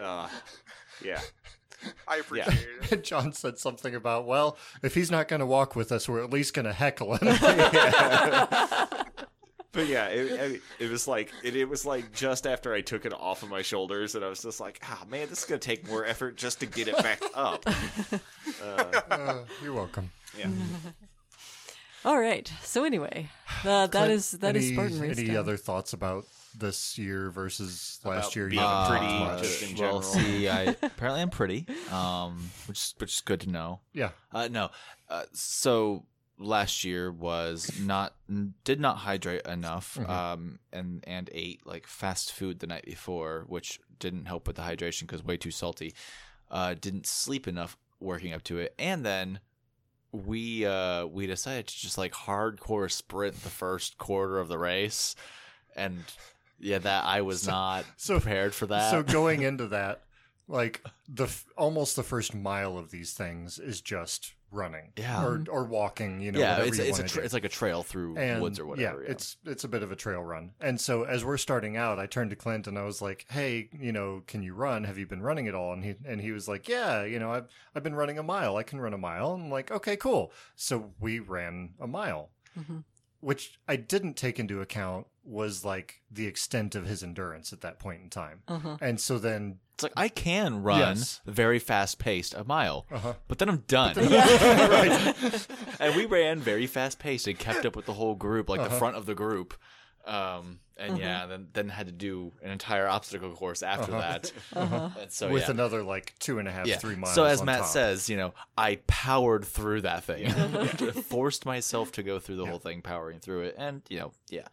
[0.00, 0.28] Uh,
[1.04, 1.20] yeah.
[2.08, 3.04] I appreciate it.
[3.04, 6.30] Johnn said something about, "Well, if he's not going to walk with us, we're at
[6.30, 7.28] least going to heckle him."
[9.72, 13.06] But yeah, it, it, it was like it, it was like just after I took
[13.06, 15.60] it off of my shoulders, and I was just like, "Ah, man, this is gonna
[15.60, 17.64] take more effort just to get it back up."
[18.62, 20.10] Uh, you're welcome.
[20.38, 20.48] Yeah,
[22.04, 23.28] all right so anyway
[23.64, 25.36] uh, that Clint, is that is any, spartan race Any time.
[25.36, 28.44] other thoughts about this year versus About last year?
[28.46, 29.42] You being haven't pretty, talked much.
[29.42, 33.50] just in well, see, I apparently I'm pretty, um, which is, which is good to
[33.50, 33.80] know.
[33.92, 34.10] Yeah.
[34.32, 34.70] Uh, no,
[35.08, 36.04] uh, so
[36.38, 38.14] last year was not
[38.64, 40.08] did not hydrate enough, Mhm.
[40.08, 44.62] um, and and ate like fast food the night before, which didn't help with the
[44.62, 45.94] hydration because way too salty.
[46.50, 49.38] Uh, didn't sleep enough working up to it, and then
[50.10, 55.14] we uh we decided to just like hardcore sprint the first quarter of the race,
[55.76, 56.02] and
[56.62, 58.90] yeah, that I was not so- prepared for that.
[58.90, 60.02] So going into that,
[60.48, 65.24] like the almost the first mile of these things is just running, Yeah.
[65.24, 66.20] or or walking.
[66.20, 68.42] You know, yeah, whatever it's you it's a tra- it's like a trail through and
[68.42, 69.02] woods or whatever.
[69.02, 70.50] Yeah, it's it's a bit of a trail run.
[70.60, 73.70] And so as we're starting out, I turned to Clint and I was like, "Hey,
[73.72, 74.84] you know, can you run?
[74.84, 77.32] Have you been running at all?" And he and he was like, "Yeah, you know,
[77.32, 78.56] I've I've been running a mile.
[78.56, 82.28] I can run a mile." And I'm like, "Okay, cool." So we ran a mile,
[82.58, 82.84] Mhm.
[83.22, 87.78] Which I didn't take into account was like the extent of his endurance at that
[87.78, 88.42] point in time.
[88.48, 88.76] Uh-huh.
[88.80, 91.20] And so then, It's like I can run Yes.
[91.24, 93.14] very fast paced a mile, uh-huh.
[93.28, 93.94] but then I'm done.
[93.96, 95.46] right.
[95.80, 98.66] and we ran very fast paced and kept up with the whole group, like the
[98.66, 98.78] Uh-huh.
[98.78, 99.54] front of the group.
[100.04, 104.00] Um, and yeah, then then had to do an entire obstacle course after Uh-huh.
[104.00, 104.32] that.
[104.56, 104.88] Uh-huh.
[105.00, 105.50] And so with yeah.
[105.52, 106.76] another like two and a half, yeah.
[106.78, 107.14] three miles.
[107.14, 107.66] So as on Matt top.
[107.68, 110.30] says, you know, I powered through that thing,
[111.04, 114.48] forced myself to go through the whole thing, powering through it, and you know, yeah,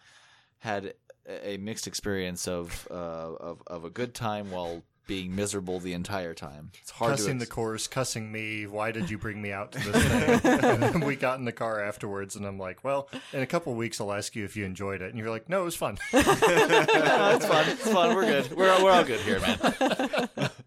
[0.59, 0.93] had
[1.27, 5.93] a a mixed experience of uh, of of a good time while being miserable the
[5.93, 6.71] entire time.
[6.83, 8.67] It's hard cussing to the course, cussing me.
[8.67, 10.51] Why did you bring me out to this thing?
[10.61, 13.73] and then we got in the car afterwards, and I'm like, "Well, in a couple
[13.73, 15.75] of weeks, I'll ask you if you enjoyed it." And you're like, "No, it was
[15.75, 17.69] fun." no, it's fun.
[17.69, 18.15] It's fun.
[18.15, 18.51] We're good.
[18.55, 20.49] We're we're all good here, man.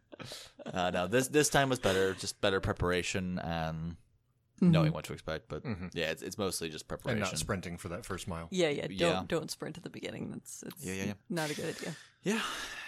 [0.72, 2.14] Uh, no, this this time was better.
[2.14, 3.96] Just better preparation and
[4.70, 5.48] knowing what to expect.
[5.48, 5.90] But Mhm.
[5.92, 7.22] yeah, it's it's mostly just preparation.
[7.22, 8.48] and not sprinting for that first mile.
[8.50, 8.86] Yeah, yeah.
[8.86, 9.24] Don't Yeah.
[9.28, 10.30] don't sprint at the beginning.
[10.30, 11.12] That's it's Yeah, yeah, yeah.
[11.28, 11.94] not a good idea.
[12.22, 12.40] Yeah,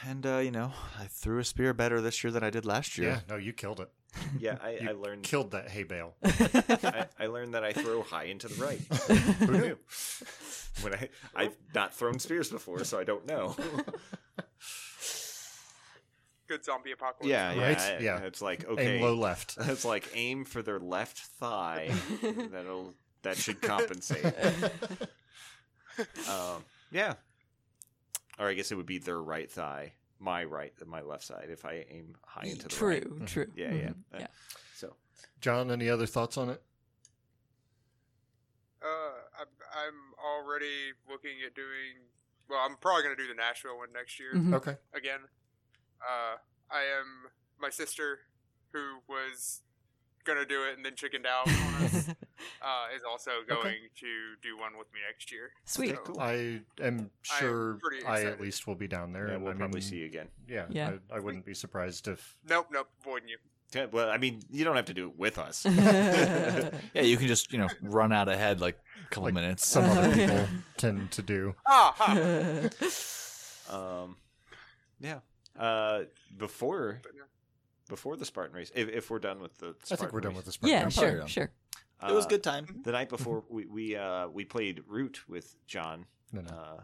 [0.06, 2.96] and uh, you know, I threw a spear better this year than I did last
[2.96, 3.08] year.
[3.10, 3.90] Yeah, no, you killed it.
[4.38, 5.24] Yeah, I, You I learned.
[5.24, 6.14] killed that hay bale.
[6.24, 8.78] I, I learned that I throw high into the right.
[9.40, 9.78] Who knew?
[10.82, 13.56] When I I've not thrown spears before, so I don't know.
[16.46, 17.28] Good zombie apocalypse.
[17.30, 17.80] yeah, yeah, Right?
[17.80, 18.18] I- Yeah.
[18.18, 19.56] It's like okay, Aim low left.
[19.60, 21.90] It's like aim for their left thigh.
[22.22, 22.92] That'll
[23.22, 24.24] that should compensate.
[26.28, 27.14] um, yeah.
[28.38, 31.48] Or I guess it would be their right thigh, my right, my left side.
[31.50, 32.88] If I aim high into the true,
[33.18, 33.26] right.
[33.26, 33.46] true.
[33.56, 33.88] Yeah, yeah.
[33.88, 33.94] Mhm.
[34.12, 34.26] Uh, yeah.
[34.76, 34.96] So
[35.40, 36.60] Johnn, any other thoughts on it?
[38.82, 38.86] Uh,
[39.40, 42.04] I'm, I'm already looking at doing.
[42.50, 44.52] Well, I'm probably going to do the Nashville one next year Mhm.
[44.54, 44.76] Okay.
[44.94, 45.20] again.
[46.08, 46.36] Uh,
[46.70, 47.30] I am
[47.60, 48.20] my sister,
[48.72, 49.60] who was
[50.24, 52.08] going to do it and then chickened out on us,
[52.62, 54.06] uh, is also going to
[54.42, 55.50] do one with me next year.
[55.64, 55.96] Sweet.
[56.06, 59.28] So, I am sure pretty I at least will be down there.
[59.28, 60.28] yeah, we'll I probably mean, see you again.
[60.48, 60.92] Yeah, Yeah.
[61.12, 62.36] I, I wouldn't be surprised if.
[62.48, 63.36] Nope, nope, avoiding you.
[63.74, 65.66] Yeah, well, I mean, you don't have to do it with us.
[66.94, 69.66] Yeah, you can just you know run out ahead like a couple Like minutes.
[69.66, 70.46] Some other people
[70.76, 71.54] tend to do.
[71.66, 72.68] Ah, ha.
[73.68, 74.16] Um,
[75.00, 75.18] yeah.
[75.58, 76.02] Uh,
[76.36, 77.00] before
[77.88, 80.46] before the Spartan race, if, if we're done with the, I think we're done with
[80.46, 80.76] the Spartan.
[80.76, 80.88] yeah, now.
[80.88, 81.26] sure, done.
[81.26, 81.50] sure.
[82.02, 82.66] Uh, it was a good time.
[82.82, 86.06] The night before, we we uh we played Root with Johnn.
[86.32, 86.50] No, no.
[86.50, 86.80] Uh,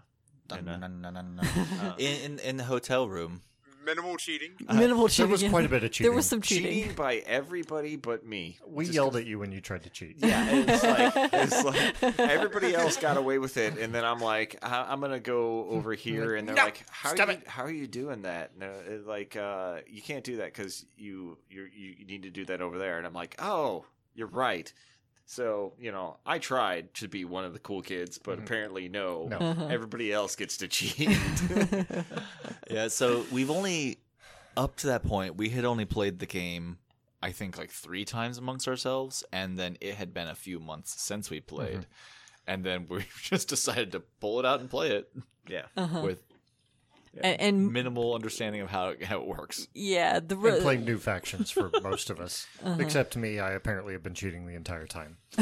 [0.56, 3.40] and, uh, in in the hotel room.
[3.84, 4.52] Minimal cheating.
[4.68, 5.28] Minimal cheating.
[5.28, 5.50] There cheating.
[5.50, 6.04] was quite a bit of cheating.
[6.10, 6.72] There was some cheating.
[6.72, 8.58] cheating by everybody but me.
[8.66, 10.16] We Just yelled 'cause- at you when you tried to cheat.
[10.18, 14.56] Yeah, it's like it's like everybody else got away with it, and then I'm like,
[14.62, 17.70] I- I'm gonna go over here, and they're No, like, How are you, how are
[17.70, 18.56] you doing that?
[18.58, 22.44] No, it's like, uh, you can't do that because you you you need to do
[22.46, 24.72] that over there, and I'm like, Oh, you're right.
[25.30, 28.42] So you know, I tried to be one of the cool kids, but Mhm.
[28.42, 29.28] apparently no.
[29.28, 29.36] No.
[29.38, 29.66] Uh-huh.
[29.70, 31.08] Everybody else gets to cheat.
[32.68, 33.98] Yeah, so we've only
[34.56, 36.78] up to that point we had only played the game
[37.22, 41.00] I think like 3 times amongst ourselves and then it had been a few months
[41.00, 41.86] since we played.
[42.48, 45.12] And then we just decided to pull it out and play it
[45.46, 45.66] yeah.
[45.76, 46.00] Uh-huh.
[46.00, 46.24] with
[47.22, 49.66] and, and minimal understanding of how how it works.
[49.74, 52.76] yeah, the And re- playing new factions for most of us, Uh-huh.
[52.80, 53.38] except me.
[53.40, 55.18] I apparently have been cheating the entire time.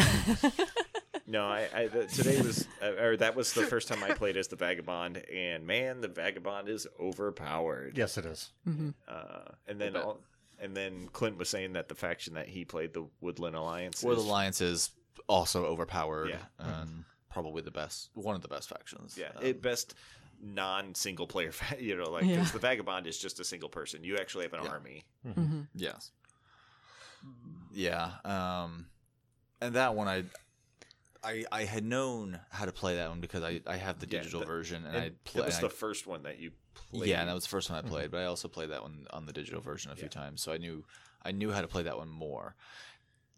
[1.31, 4.39] No, I, I the, today was uh, or that was the first time I played
[4.39, 7.99] as the vagabond, and man, the vagabond is overpowered.
[7.99, 8.51] Yes, it is.
[8.66, 8.95] Mhm.
[9.07, 10.21] Uh, and then all,
[10.59, 14.21] and then Clint was saying that the faction that he played, the Woodland Alliance, World
[14.21, 14.91] is- Alliance is
[15.29, 16.39] also overpowered Yeah.
[16.59, 19.19] and probably the best one of the best factions.
[19.19, 19.93] yeah, Um, it best
[20.41, 22.45] non-single player, you know, like 'cause Yeah.
[22.53, 24.05] the vagabond is just a single person.
[24.05, 24.70] You actually have an Yeah.
[24.70, 25.05] army.
[25.26, 25.66] Mhm.
[25.74, 26.12] Yes.
[27.72, 28.12] Yeah.
[28.24, 28.86] Um,
[29.61, 30.24] and that one I,
[31.22, 34.20] I, I had known how to play that one because I, I have the Yeah,
[34.20, 35.47] digital version and, And I that played.
[35.47, 37.09] was the first one that you played.
[37.09, 39.07] yeah, and that was the first one I played, but I also played that one
[39.11, 40.84] on the digital version a few times, so I knew
[41.22, 42.55] I knew how to play that one more.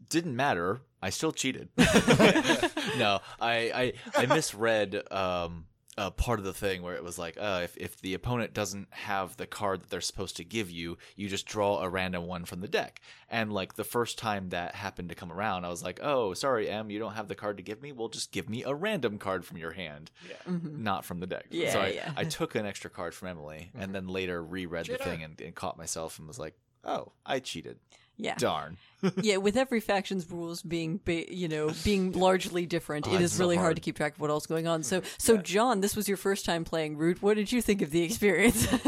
[0.09, 0.83] Didn't matter.
[1.03, 1.71] I still cheated.
[2.99, 5.67] no, I I, I misread um,
[6.01, 8.89] uh, part of the thing where it was like, uh, if if the opponent doesn't
[8.91, 12.47] have the card that they're supposed to give you, you just draw a random one
[12.47, 13.03] from the deck.
[13.29, 16.71] And like the first time that happened to come around, I was like, oh, sorry,
[16.71, 17.93] Em, you don't have the card to give me.
[17.93, 20.11] Well, just give me a random card from your hand,
[20.47, 21.47] not from the deck.
[21.51, 22.13] Yeah, so I, yeah.
[22.17, 25.55] I took an extra card from Emily, and then later reread the thing and, and
[25.55, 27.79] caught myself and was like, oh, I cheated.
[28.23, 28.35] Yeah.
[28.37, 28.77] Darn.
[29.23, 33.57] yeah, with every faction's rules being, ba- you know, being largely different, Oh, it's really
[33.57, 33.65] hard.
[33.65, 33.77] hard.
[33.77, 34.83] to keep track of what else is going on.
[34.83, 37.23] So, so Johnn, this was your first time playing Root.
[37.23, 38.69] What did you think of the experience?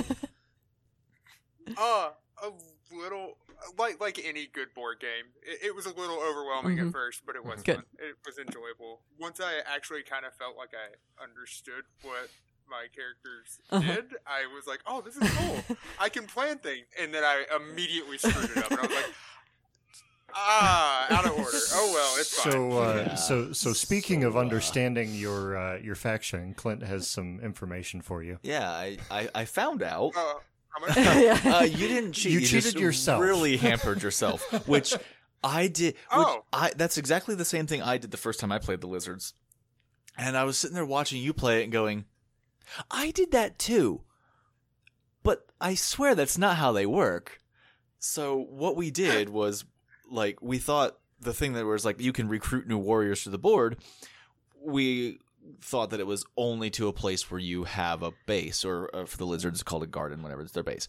[1.78, 2.10] Uh,
[2.42, 2.50] a
[2.94, 3.38] little
[3.78, 5.30] like like any good board game.
[5.42, 6.88] It, it was a little overwhelming Mhm.
[6.88, 7.76] at first, but it was Good.
[7.76, 7.84] fun.
[7.98, 9.00] It was enjoyable.
[9.18, 12.28] Once I actually kind of felt like I understood what
[12.68, 13.94] my characters Uh-huh.
[13.94, 15.76] did, I was like, "Oh, this is cool.
[15.98, 19.14] I can plan things." And then I immediately screwed it up, and I was like,
[20.34, 21.58] "Ah, out of order.
[21.72, 23.14] Oh well, it's fine." So, uh, Yeah.
[23.16, 28.00] so, so speaking of So, uh, understanding your uh, your faction, Clint has some information
[28.02, 28.38] for you.
[28.42, 30.12] Yeah, I, I, I found out.
[30.16, 30.34] uh,
[30.70, 30.96] how much?
[31.46, 32.32] Uh, you didn't cheat.
[32.32, 33.20] You just cheated yourself.
[33.22, 34.94] Really hampered yourself, which
[35.44, 35.94] I did.
[35.94, 36.44] Which Oh.
[36.52, 39.34] I that's exactly the same thing I did the first time I played the Lizards,
[40.16, 42.06] and I was sitting there watching you play it and going,
[42.90, 44.02] I did that too,
[45.22, 47.38] but I swear that's not how they work.
[47.98, 49.64] So what we did was
[50.10, 53.38] like we thought the thing that was like you can recruit new warriors to the
[53.38, 53.78] board.
[54.64, 55.18] We
[55.60, 59.06] thought that it was only to a place where you have a base, or, uh
[59.06, 60.86] for the lizards, it's called a garden, whenever it's their base.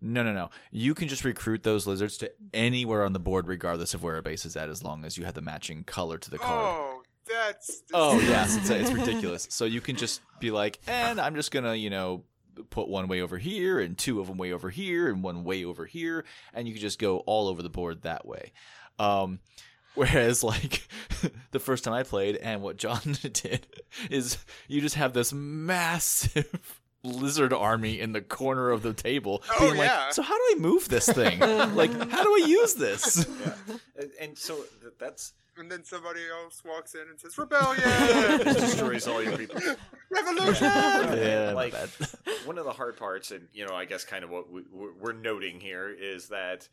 [0.00, 0.50] No, no, no.
[0.70, 4.22] You can just recruit those lizards to anywhere on the board, regardless of where a
[4.22, 6.76] base is at, as long as you have the matching color to the card.
[6.78, 6.95] Oh,
[7.28, 7.82] that's.
[7.92, 9.46] Oh yes, it's, it's ridiculous.
[9.50, 12.24] So you can just be like, and I'm just gonna, you know,
[12.70, 15.64] put one way over here, and two of them way over here, and one way
[15.64, 16.24] over here,
[16.54, 18.52] and you can just go all over the board that way.
[18.98, 19.40] Um,
[19.94, 20.86] whereas, like
[21.50, 23.66] the first time I played, and what Johnn did
[24.10, 26.80] is, you just have this massive.
[27.04, 29.40] Lizard army in the corner of the table.
[29.54, 30.10] Oh, being like, yeah.
[30.10, 31.38] so how do I move this thing?
[31.38, 33.24] like, how do I use this?
[33.96, 34.64] And, and so
[34.98, 37.82] that's And then somebody else walks in and says, "Rebellion,
[38.44, 39.60] destroys all your people.
[40.10, 41.88] revolution." Yeah, like bad.
[42.44, 44.92] one of the hard parts, and you know, I guess kind of what we, we're
[45.00, 46.68] we're noting here is that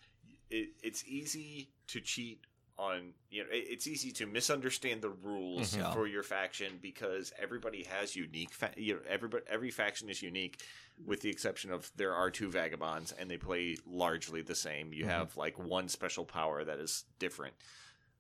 [0.49, 2.41] it, it's easy to cheat
[2.77, 3.13] on.
[3.29, 5.93] You know, it, it's easy to misunderstand the rules Mhm.
[5.93, 8.51] for your faction because everybody has unique.
[8.51, 10.61] Fa- you know, everybody every faction is unique,
[11.05, 14.91] with the exception of there are two vagabonds, and they play largely the same.
[14.91, 17.53] You have like one special power that is different.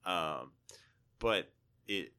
[0.05, 0.51] Um,
[1.19, 1.49] but
[1.87, 2.13] it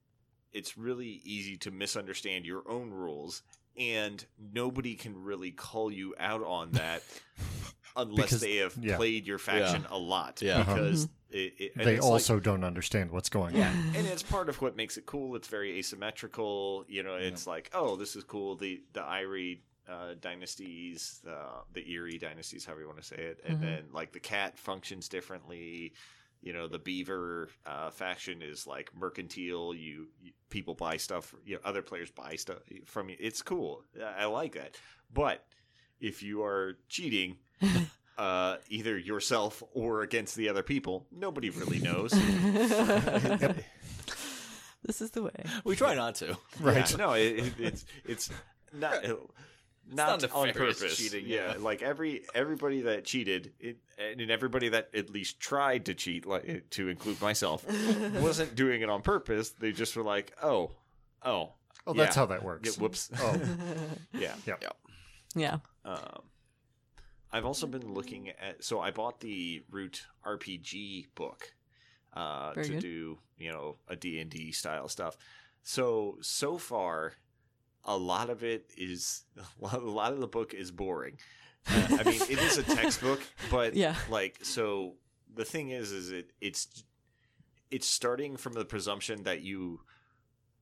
[0.53, 3.43] it's really easy to misunderstand your own rules
[3.77, 7.03] and nobody can really call you out on that
[7.97, 8.97] unless Because- they have yeah.
[8.97, 10.59] played your faction a lot Yeah.
[10.63, 13.97] because it, it, They it's like- also don't understand what's going yeah, on.
[13.97, 15.35] and it's part of what makes it cool.
[15.35, 16.85] It's very asymmetrical.
[16.89, 18.55] You know, it's like, oh, this is cool.
[18.55, 21.37] The the Eyrie uh, dynasties, the
[21.73, 23.61] the Eyrie dynasties, however you want to say it, and Mhm.
[23.63, 25.95] then like the cat functions differently.
[26.45, 29.75] You know, the Beaver uh, faction is like mercantile.
[29.75, 31.35] You, you people buy stuff.
[31.47, 33.17] You know, other players buy stuff from you.
[33.19, 33.83] It's cool.
[33.99, 34.77] I I like that.
[35.13, 35.43] But
[36.01, 37.39] if you are cheating.
[38.17, 42.13] Uh, either yourself or against the other people, nobody really knows.
[44.85, 45.45] this is the way.
[45.65, 46.37] We try not to.
[46.61, 46.89] Right.
[46.89, 48.31] Yeah, no, it, it, it's it's
[48.73, 49.05] not
[49.91, 50.97] not, not on purpose.
[50.97, 51.53] cheating, yeah.
[51.53, 51.55] yeah.
[51.59, 56.71] like every everybody that cheated, it, and everybody that at least tried to cheat, like
[56.71, 57.65] to include myself,
[58.21, 59.51] wasn't doing it on purpose.
[59.51, 60.73] They just were like, oh,
[61.25, 61.53] oh,
[61.87, 62.77] Oh, that's how that works.
[62.77, 63.11] Yeah, whoops.
[63.21, 63.41] Oh,
[64.13, 64.35] Yeah.
[64.47, 64.55] Yeah.
[65.35, 65.59] Yeah.
[65.85, 66.23] Um,
[67.33, 68.65] I've also been looking at.
[68.65, 71.53] So I bought the Root RPG book
[72.15, 72.81] uh, Very to good.
[72.81, 75.19] do you know a D and D style stuff.
[75.63, 77.15] So so far,
[77.85, 79.23] a lot of it is
[79.63, 81.19] a lot, of the book is boring.
[81.67, 83.21] Uh, I mean, it is a textbook,
[83.51, 83.95] but Yeah.
[84.11, 84.95] like so.
[85.37, 86.85] The thing is, is it it's
[87.71, 89.81] it's starting from the presumption that you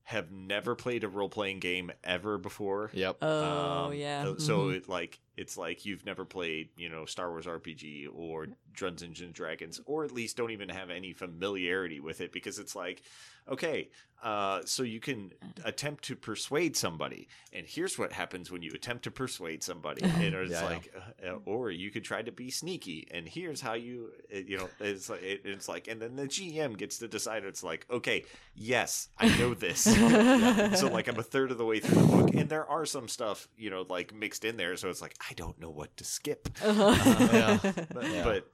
[0.04, 2.90] have never played a role playing game ever before.
[2.94, 3.18] Yep.
[3.20, 4.24] Oh Um, yeah.
[4.38, 4.76] So Mhm.
[4.76, 9.32] it like it's like you've never played, you know, Star Wars RPG or Dungeons and
[9.32, 13.02] Dragons, or at least don't even have any familiarity with it because it's like,
[13.48, 13.88] okay,
[14.22, 15.32] uh, so you can
[15.64, 20.32] attempt to persuade somebody, and here's what happens when you attempt to persuade somebody, and
[20.34, 23.74] it's Yeah, like, uh, uh, or you could try to be sneaky, and here's how
[23.74, 27.08] you, uh, you know, it's like, it, it's like, and then the GM gets to
[27.08, 27.44] decide.
[27.44, 28.24] It's like, okay,
[28.54, 29.80] yes, I know this.
[30.78, 33.08] so like I'm a third of the way through the book, and there are some
[33.08, 36.04] stuff, you know, like mixed in there, so it's like I don't know what to
[36.04, 36.48] skip.
[36.62, 37.58] Yeah.
[37.62, 38.24] But, Yeah.
[38.24, 38.44] but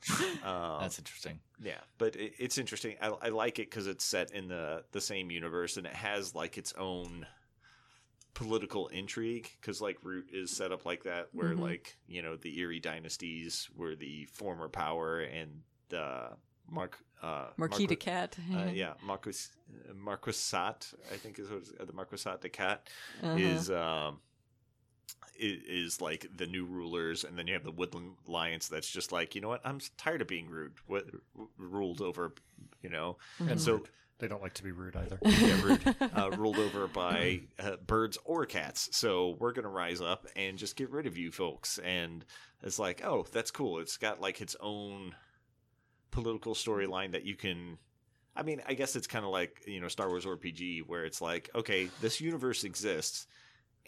[0.48, 1.40] um, That's interesting.
[1.62, 2.96] yeah, but it, it's interesting.
[3.00, 6.34] I, I like it because it's set in the the same universe and it has
[6.34, 7.26] like its own
[8.34, 9.50] political intrigue.
[9.60, 11.60] Because like Root is set up like that, where Mhm.
[11.60, 15.62] like you know the Eyrie dynasties were the former power, and
[15.96, 16.30] uh,
[16.70, 18.36] Mark uh, Marquis de Cat.
[18.54, 19.48] uh, yeah, Marquis
[19.94, 22.88] Marquisat, I think is what it's- uh, the Marquisat de Cat
[23.22, 23.36] Uh-huh.
[23.36, 24.27] is um i-
[25.38, 28.68] is like the new rulers, and then you have the Woodland Alliance.
[28.68, 31.06] That's just like you know what I'm tired of being rude, what
[31.56, 32.32] ruled over,
[32.82, 33.52] you know, Mm-hmm.
[33.52, 33.82] and so
[34.18, 35.18] They don't like to be rude either.
[35.22, 38.88] yeah, rude, uh, ruled over by uh, birds or cats.
[38.96, 41.78] So we're gonna rise up and just get rid of you folks.
[41.78, 42.24] And
[42.62, 43.78] it's like, oh, that's cool.
[43.78, 45.14] It's got like its own
[46.10, 47.78] political storyline that you can.
[48.34, 51.20] I mean, I guess it's kind of like you know Star Wars RPG, where it's
[51.20, 53.26] like, okay, this universe exists,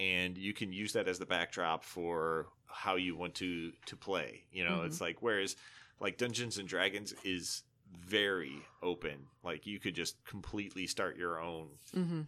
[0.00, 4.44] and you can use that as the backdrop for how you want to to play.
[4.50, 5.54] You know, it's like whereas
[6.00, 9.26] like Dungeons and Dragons is very open.
[9.44, 11.66] Like you could just completely start your own.
[11.92, 12.20] hmm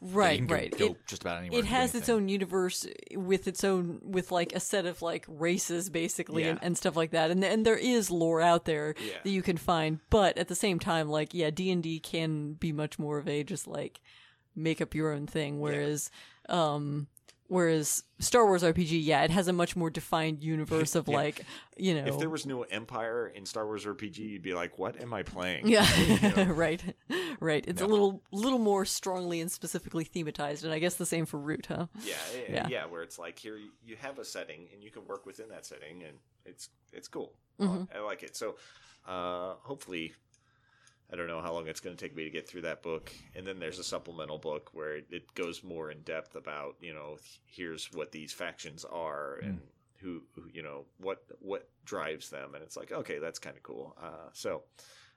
[0.00, 0.76] You Right, can right.
[0.78, 1.58] go It, just about anywhere.
[1.58, 5.88] it has its own universe with its own with like a set of like races
[5.90, 6.66] basically and, Yeah.
[6.66, 9.14] and stuff like that and and there is lore out there Yeah.
[9.24, 12.98] that you can find but at the same time like yeah d&d can be much
[12.98, 14.00] more of a just like
[14.54, 16.10] make up your own thing whereas
[16.48, 17.06] um
[17.48, 21.16] whereas star wars rpg yeah it has a much more defined universe of Yeah.
[21.16, 21.44] like
[21.76, 25.00] you know If there was no Empire in Star Wars RPG, you'd be like, "What
[25.00, 25.86] am I playing?" yeah
[26.52, 26.82] right
[27.40, 31.26] right it's a little little more strongly and specifically thematized and i guess the same
[31.26, 32.68] for root huh Yeah, yeah, Yeah.
[32.68, 32.84] yeah.
[32.86, 35.66] Where it's like here you- you have a setting and you can work within that
[35.66, 37.32] setting, and it's it's cool.
[37.60, 37.84] Mm-hmm.
[37.96, 38.36] I like it.
[38.36, 38.56] So,
[39.06, 40.12] uh, hopefully,
[41.12, 43.12] I don't know how long it's going to take me to get through that book.
[43.34, 47.18] And then there's a supplemental book where it, goes more in depth about you know
[47.44, 49.60] here's what these factions are and
[49.98, 53.62] who, who you know what what drives them, and it's like okay, that's kind of
[53.62, 53.96] cool.
[54.02, 54.62] Uh, so.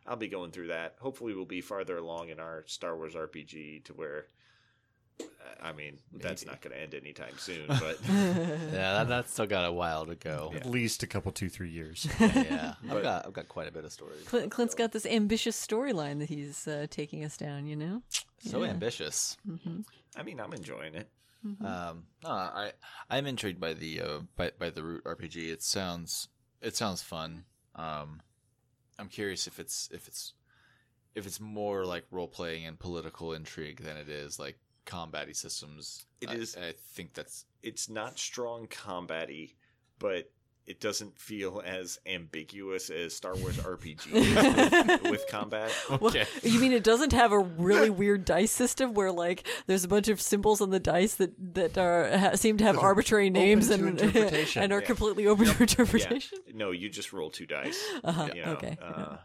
[0.08, 0.96] I'll be going through that.
[1.02, 4.28] Hopefully, we'll be farther along in our Star Wars RPG to where
[5.62, 9.66] I mean, that's not going to end anytime soon, but Yeah, that, that's still got
[9.66, 10.54] a while to go.
[10.56, 12.08] At least a couple, two, three years.
[12.20, 12.74] Yeah, yeah.
[12.84, 14.24] I've But- got I've got quite a bit of stories.
[14.26, 18.02] Clint, Clint's got this ambitious storyline that he's uh, taking us down, you know?
[18.40, 18.70] So Yeah.
[18.70, 19.36] ambitious.
[20.16, 21.10] I mean, I'm enjoying it.
[21.64, 22.72] Um, no, I
[23.10, 25.52] I'm intrigued by the uh, by by the root RPG.
[25.52, 26.28] It sounds
[26.62, 27.46] it sounds fun.
[27.76, 28.22] Um,
[28.98, 30.34] I'm curious if it's if it's
[31.16, 34.58] if it's more like role playing and political intrigue than it is like
[34.90, 36.06] combat systems.
[36.22, 39.54] It I, is- I think that's It's not strong combat-y,
[40.00, 40.32] but
[40.66, 45.72] it doesn't feel as ambiguous as Star Wars RPG with, with combat.
[46.00, 46.14] Well,
[46.44, 50.10] you mean it doesn't have a really weird dice system where like there's a bunch
[50.10, 54.00] of symbols on the dice that that are ha- seem to have arbitrary names and
[54.02, 54.86] and are Yeah.
[54.86, 55.58] completely open to Yeah.
[55.62, 56.38] interpretation?
[56.54, 57.84] No, you just roll two dice.
[58.04, 58.78] Uh-huh, You know, okay.
[58.80, 59.18] uh,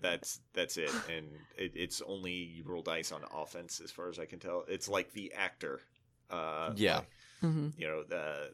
[0.00, 1.26] th- that's that's it, and
[1.56, 4.64] it, it's only you roll dice on offense, as far as I can tell.
[4.68, 5.80] It's like the actor.
[6.30, 6.96] Uh, Yeah.
[6.98, 7.08] like,
[7.40, 8.50] hmm you know the.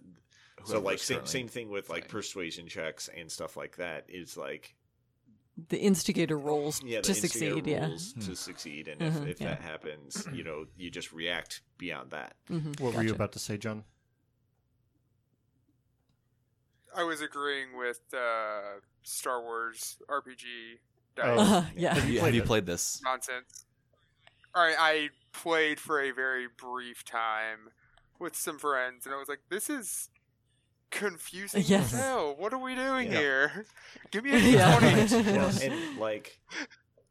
[0.64, 2.11] So like same, same thing with like playing.
[2.11, 4.74] persuasion checks and stuff like that is like
[5.68, 7.66] The instigator rolls yeah, the to instigator succeed.
[7.66, 7.86] Yeah.
[7.86, 9.49] rules to succeed, and if, Mhm, if yeah.
[9.49, 12.34] that happens, you know, you just react beyond that.
[12.49, 13.84] hmm What were you about to say, Johnn?
[16.97, 20.80] I was agreeing with uh, Star Wars RPG dice.
[21.23, 21.95] Uh, yeah.
[21.95, 23.01] have you, played have you played this?
[23.05, 23.64] nonsense.
[24.55, 27.71] All right, I played for a very brief time
[28.19, 30.09] with some friends, and I was like, "This is
[30.91, 31.93] confusing Yes.
[31.93, 32.35] as hell.
[32.39, 33.19] What are we doing Yeah.
[33.19, 33.67] here?
[34.11, 34.79] Give me a Yeah.
[34.81, 35.62] d20." Yes.
[35.62, 36.39] and like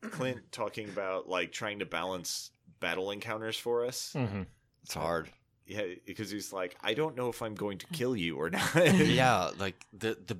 [0.01, 4.13] Clint talking about like trying to balance battle encounters for us.
[4.15, 4.43] Mm-hmm.
[4.83, 5.29] It's hard.
[5.67, 8.75] Yeah, because he's like, I don't know if I'm going to kill you or not.
[8.95, 10.37] yeah, like the the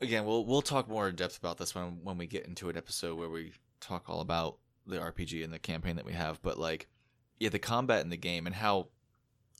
[0.00, 2.76] again, we'll we'll talk more in depth about this when when we get into an
[2.76, 6.40] episode where we talk all about the RPG and the campaign that we have.
[6.42, 6.88] But like,
[7.38, 8.88] yeah, the combat in the game and how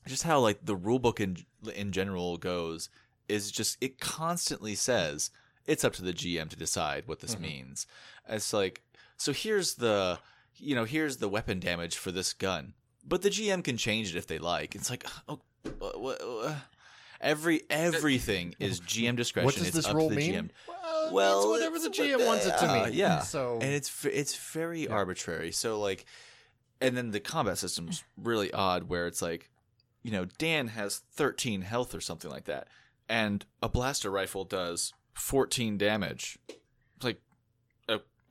[0.07, 1.37] just how like the rulebook in
[1.75, 2.89] in general goes
[3.27, 5.29] is just it constantly says
[5.65, 7.41] it's up to the GM to decide what this Mhm.
[7.41, 7.85] means.
[8.27, 8.81] It's like
[9.17, 10.19] so here's the
[10.55, 12.73] you know here's the weapon damage for this gun,
[13.05, 14.73] but the GM can change it if they like.
[14.75, 15.41] It's like oh,
[15.77, 16.55] what, what,
[17.21, 19.45] Every uh, everything is GM discretion.
[19.45, 20.33] What does It's this up to rule the mean?
[20.33, 20.49] GM.
[20.67, 22.93] Well, Well, it's whatever the GM wants it to the- mean.
[22.93, 23.19] yeah.
[23.19, 25.51] So and it's it's very arbitrary.
[25.51, 26.05] So like,
[26.81, 29.49] and then the combat system's really odd, where it's like,
[30.03, 32.67] you know, Dan has 13 health or something like that,
[33.09, 36.37] and a blaster rifle does 14 damage.
[36.47, 37.21] It's like,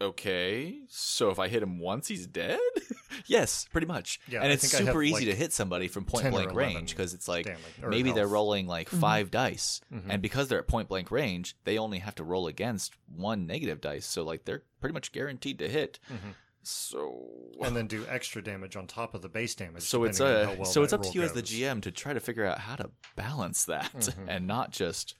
[0.01, 2.59] okay, so if I hit him once, he's dead.
[3.27, 4.21] yes, pretty much.
[4.29, 6.31] Yeah, and I it's think I have, super easy like, to hit somebody from point
[6.31, 10.03] point blank range because it's like damage, or maybe they're rolling like five dice, Mhm.
[10.09, 13.81] and because they're at point blank range, they only have to roll against one negative
[13.81, 14.07] dice.
[14.07, 15.99] So like they're pretty much guaranteed to hit.
[16.11, 16.35] Mhm.
[16.63, 17.25] So
[17.63, 19.83] and then do extra damage on top of the base damage.
[19.85, 21.43] so it's depending on uh how well so it's up to roll you as the.
[21.43, 24.25] GM to try to figure out how to balance that Mhm.
[24.29, 25.15] and not just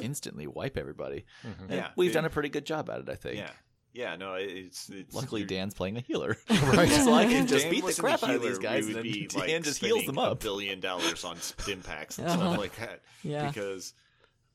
[0.00, 1.24] instantly wipe everybody.
[1.46, 1.70] Mhm.
[1.70, 3.36] Yeah, we've it- done a pretty good job at it, I think.
[3.36, 3.50] Yeah,
[3.92, 4.16] yeah.
[4.16, 6.88] No, it's, it's Luckily, you're- Dan's playing a healer, Right.
[7.04, 8.94] so I can just Dan beat the crap a out of healer, these guys, and
[8.96, 10.32] then be, like, Dan just heals them up.
[10.32, 12.36] A billion dollars on stim packs and Uh-huh.
[12.38, 13.02] stuff like that.
[13.22, 13.48] Yeah.
[13.48, 13.94] Because,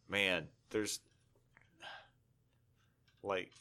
[0.10, 1.00] man, there's
[3.24, 3.52] like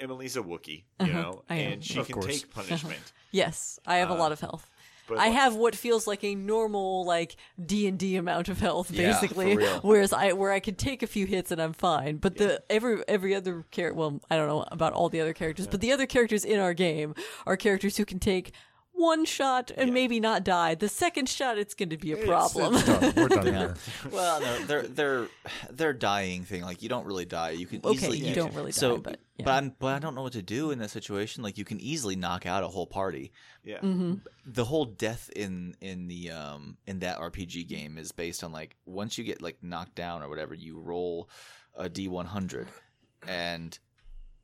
[0.00, 0.68] Emily's a Wookie,
[1.00, 2.26] you Uh-huh, know, and she Of can course.
[2.26, 3.12] take punishment.
[3.32, 4.68] Yes, I have a Uh, lot of health.
[5.08, 8.60] But I like- have what feels like a normal like D and D amount of
[8.60, 9.56] health, Yeah, basically.
[9.82, 12.18] Whereas I where I could take a few hits and I'm fine.
[12.18, 15.66] But the every every other character, well, I don't know about all the other characters,
[15.66, 17.14] but the other characters in our game
[17.46, 18.52] are characters who can take
[18.98, 20.74] one shot and maybe not die.
[20.74, 22.74] The second shot, it's going to be a problem.
[22.74, 23.12] It's done.
[23.16, 23.58] We're done Yeah.
[23.58, 23.74] here.
[24.12, 25.28] Well, no, they're they're
[25.70, 26.62] they're dying thing.
[26.62, 27.50] Like you don't really die.
[27.50, 29.44] You can okay, easily you don't really die, so, but yeah.
[29.44, 31.42] but I'm but I don't know what to do in that situation.
[31.42, 33.32] Like you can easily knock out a whole party.
[33.64, 34.14] yeah, hmm
[34.46, 38.76] The whole death in in the um in that RPG game is based on like
[38.86, 41.28] once you get like knocked down or whatever, you roll
[41.74, 42.66] a D100
[43.26, 43.78] and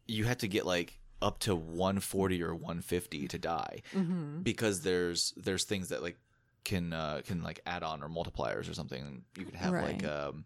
[0.07, 5.33] you have to get like up to 140 or 150 to die hmm because there's
[5.37, 6.19] there's things that like
[6.65, 9.23] can uh, can like add on or multipliers or something.
[9.39, 10.05] You can have like Right.
[10.07, 10.45] um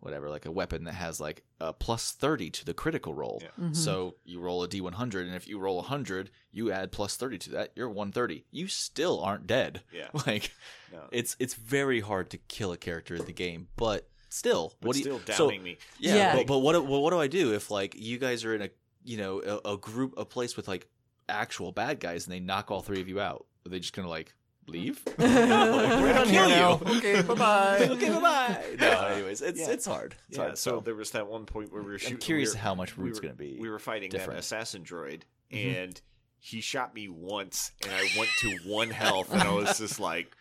[0.00, 3.38] whatever like a weapon that has like a plus 30 to the critical roll.
[3.40, 3.48] Yeah.
[3.60, 3.72] Mm-hmm.
[3.74, 7.50] So you roll a d100 and if you roll 100, you add plus 30 to
[7.50, 8.44] that, you're 130.
[8.50, 9.82] You still aren't dead.
[9.92, 10.08] yeah.
[10.26, 10.52] Like
[10.92, 11.00] No.
[11.12, 14.96] it's it's very hard to kill a character in the game, but still, But what
[14.96, 15.78] do still you so- downing me.
[16.00, 16.36] yeah, Yeah.
[16.36, 18.70] But, but what well, what do I do if like you guys are in a
[19.04, 20.88] you know a, a group a place with like
[21.28, 23.46] actual bad guys and they knock all three of you out?
[23.66, 24.34] Are they just gonna like
[24.68, 25.00] leave?
[25.18, 26.96] no, like, we're gonna kill you.
[26.98, 27.78] Okay, bye bye.
[27.90, 28.64] okay, bye bye.
[28.80, 29.70] No, anyways, it's Yeah.
[29.70, 30.14] it's hard.
[30.28, 30.58] It's yeah, hard.
[30.58, 32.14] so there was that one point where we were shooting.
[32.16, 33.56] I'm curious we were, how much we Root's were- gonna be.
[33.60, 34.32] We were fighting different.
[34.34, 35.22] that assassin droid,
[35.52, 35.84] Mhm.
[35.84, 36.00] and
[36.38, 40.34] he shot me once, and I went to one health, and I was just like,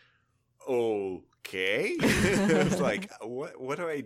[0.68, 1.96] okay.
[2.00, 3.60] it's like, what?
[3.60, 4.04] What do I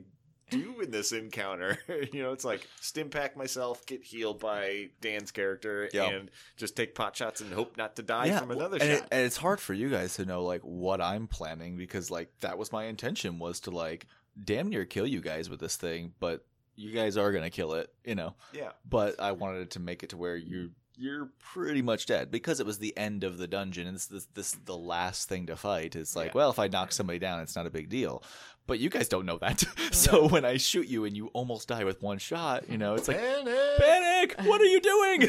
[0.49, 1.77] do in this encounter?
[2.13, 6.09] you know, it's like stim pack myself, get healed by Dan's character, Yeah.
[6.09, 8.99] and just take pot shots and hope not to die yeah, from another and, it-
[8.99, 9.07] shot.
[9.11, 12.57] and it's hard for you guys to know like what I'm planning because like that
[12.57, 14.07] was my intention was to like
[14.43, 17.89] damn near kill you guys with this thing, but you guys are gonna kill it,
[18.03, 18.35] you know.
[18.53, 22.59] yeah, But I wanted to make it to where you you're pretty much dead because
[22.59, 25.55] it was the end of the dungeon and it's this this the last thing to
[25.55, 25.95] fight.
[25.95, 26.31] It's like, Yeah.
[26.35, 28.23] well, if I knock somebody down, it's not a big deal.
[28.67, 29.63] But you guys don't know that.
[29.91, 33.07] so when I shoot you and you almost die with one shot, you know, it's
[33.07, 33.77] like Panic.
[33.77, 34.35] panic.
[34.47, 35.23] What are you doing?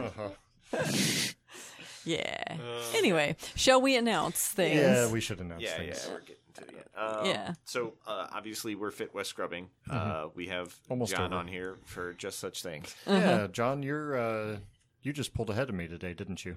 [0.00, 0.28] Uh-huh.
[2.04, 2.42] Yeah.
[2.50, 4.74] Uh, Anyway, shall we announce things?
[4.80, 6.04] Yeah, we should announce yeah, things.
[6.08, 6.84] yeah, we're getting to the end.
[6.96, 7.54] Um, Yeah.
[7.64, 9.68] So uh, obviously we're Fitwest scrubbing.
[9.88, 10.92] Uh, we have Mm-hmm.
[10.92, 11.36] Almost Johnn over.
[11.36, 12.94] on here for just such things.
[13.06, 13.16] Uh-huh.
[13.18, 14.56] Yeah, Johnn, you're uh,
[15.02, 16.56] you just pulled ahead of me today, didn't you?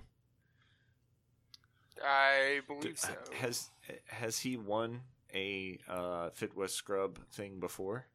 [2.04, 3.10] I believe so.
[3.40, 3.70] Has
[4.08, 5.02] has he won
[5.34, 8.06] a uh, Fitwest scrub thing before?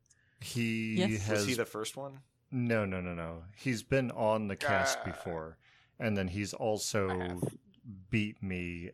[0.41, 1.23] He Yes.
[1.27, 2.21] has Was he the first one?
[2.51, 3.45] no, no, no, no.
[3.57, 5.57] He's been on the cast Uh, before,
[5.99, 7.41] and then he's also
[8.11, 8.91] beat me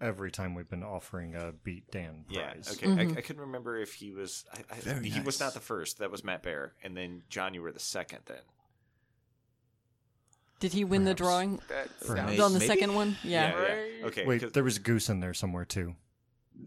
[0.00, 2.78] every time we've been offering a beat Dan prize.
[2.82, 2.88] Yeah.
[2.90, 3.04] Okay.
[3.04, 3.16] Mhm.
[3.16, 4.44] I, I couldn't remember if he was.
[4.52, 5.98] I, I, Very he was not the first.
[5.98, 8.20] That was Matt Bear, and then Johnn, you were the second.
[8.26, 8.42] Then.
[10.60, 12.38] Did he win the drawing That Perhaps.
[12.40, 12.66] on the Maybe?
[12.68, 13.16] second one?
[13.24, 13.50] Yeah.
[13.50, 13.90] Yeah, right.
[14.04, 14.26] Okay.
[14.26, 15.96] Wait, 'cause- there was Goose in there somewhere too.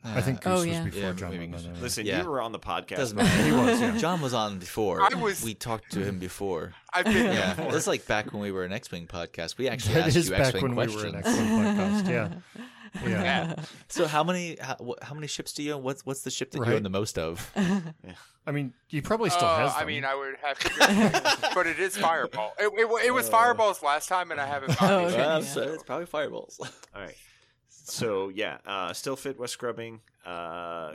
[0.03, 0.83] I think oh, Goose Oh, was yeah.
[0.85, 1.29] before Yeah, Johnn.
[1.31, 1.67] maybe No, no, Goose.
[1.67, 1.79] no, no.
[1.81, 2.23] listen, Yeah.
[2.23, 2.95] you were on the podcast.
[2.97, 3.43] Doesn't matter.
[3.43, 3.97] He was, yeah.
[3.99, 5.01] Johnn was on before.
[5.03, 6.73] I was- We talked to him before.
[6.93, 7.75] I've been there Yeah, before.
[7.75, 9.57] it's like back when we were an X-wing podcast.
[9.59, 11.03] We actually That asked is you back X-wing when questions.
[11.03, 12.09] we were an X-wing podcast.
[12.09, 12.29] Yeah,
[13.05, 13.55] yeah.
[13.87, 15.83] So how many how, how many ships do you own?
[15.83, 17.51] What's what's the ship that you own the most of?
[18.45, 19.83] I mean, he probably still Uh, has them.
[19.83, 22.53] I mean, I would have to, but it is Fireball.
[22.59, 24.71] It, it, it was Fireballs last time, and I haven't.
[24.71, 25.17] Oh, found it okay.
[25.17, 25.47] Well, yeah.
[25.47, 26.59] so it's probably fireballs.
[26.61, 27.15] All right.
[27.69, 30.01] So yeah, uh, still Fitwest scrubbing.
[30.25, 30.93] Uh,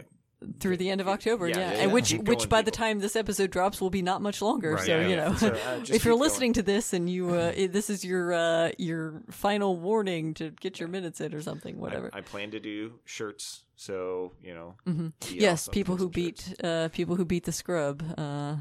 [0.60, 1.48] through the end of October.
[1.48, 3.90] Yeah, Yeah, yeah, and which Keep which going, by the time this episode drops will
[3.90, 4.74] be not much longer.
[4.74, 7.90] Right, so you know, So, uh, if you're listening to this and you uh, this
[7.90, 12.10] is your uh, your final warning to get your minutes in or something, whatever.
[12.12, 14.74] I, plan to do shirts, so you know.
[14.86, 15.08] Mm-hmm.
[15.30, 18.56] yes, awesome people who beat uh, people who beat the scrub, uh,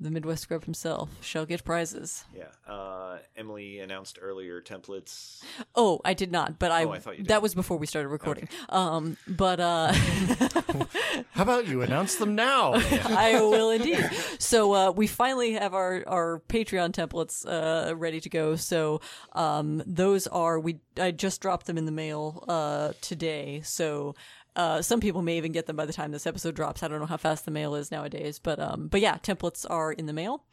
[0.00, 2.24] the Midwest scrub himself, shall get prizes.
[2.36, 2.44] Yeah.
[2.72, 5.42] Uh, Emily announced earlier templates.
[5.74, 7.28] Oh, I did not, but I, Oh, I thought you did.
[7.28, 8.48] that was before we started recording.
[8.68, 9.92] Um, but uh,
[11.32, 12.72] How about you announce them now?
[13.04, 14.04] I will indeed.
[14.38, 18.56] So uh, we finally have our, our Patreon templates uh, ready to go.
[18.56, 19.00] So
[19.32, 20.80] um, those are we.
[20.98, 23.60] I just dropped them in the mail uh, today.
[23.64, 24.14] So.
[24.56, 26.82] Uh, some people may even get them by the time this episode drops.
[26.82, 29.92] I don't know how fast the mail is nowadays, but um, but yeah, templates are
[29.92, 30.44] in the mail.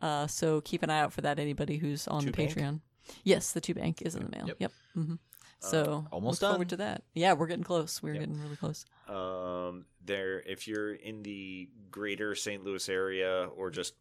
[0.00, 1.38] Uh, so keep an eye out for that.
[1.38, 2.22] Anybody who's on?
[2.24, 2.80] Patreon,
[3.24, 4.48] yes, the two bank is in the mail.
[4.58, 4.72] Yep.
[4.94, 5.14] hmm
[5.60, 7.02] So almost look forward to that.
[7.14, 8.02] Yeah, we're getting close.
[8.02, 8.86] We're getting really close.
[9.08, 12.64] Um, there, if you're in the greater St.
[12.64, 13.92] Louis area or just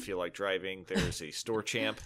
[0.00, 2.00] feel like driving, there's a store champ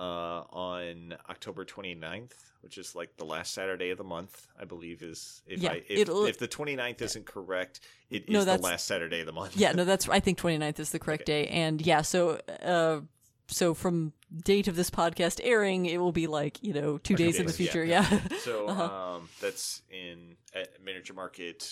[0.00, 2.32] uh, on October 29th,
[2.62, 5.02] which is like the last Saturday of the month, I believe.
[5.02, 7.80] Is if Yeah, I if, if the 29th isn't correct,
[8.10, 9.56] it is No, the that's- last Saturday of the month.
[9.56, 13.00] Yeah, no, that's I think 29th is the correct day, and yeah, so uh,
[13.48, 14.12] so from
[14.44, 17.52] date of this podcast airing, it will be like you know two days, in the
[17.52, 17.72] days, yeah.
[17.72, 17.84] future.
[17.84, 18.84] Yeah, So Uh-huh.
[19.16, 21.70] um, that's in at Miniature Market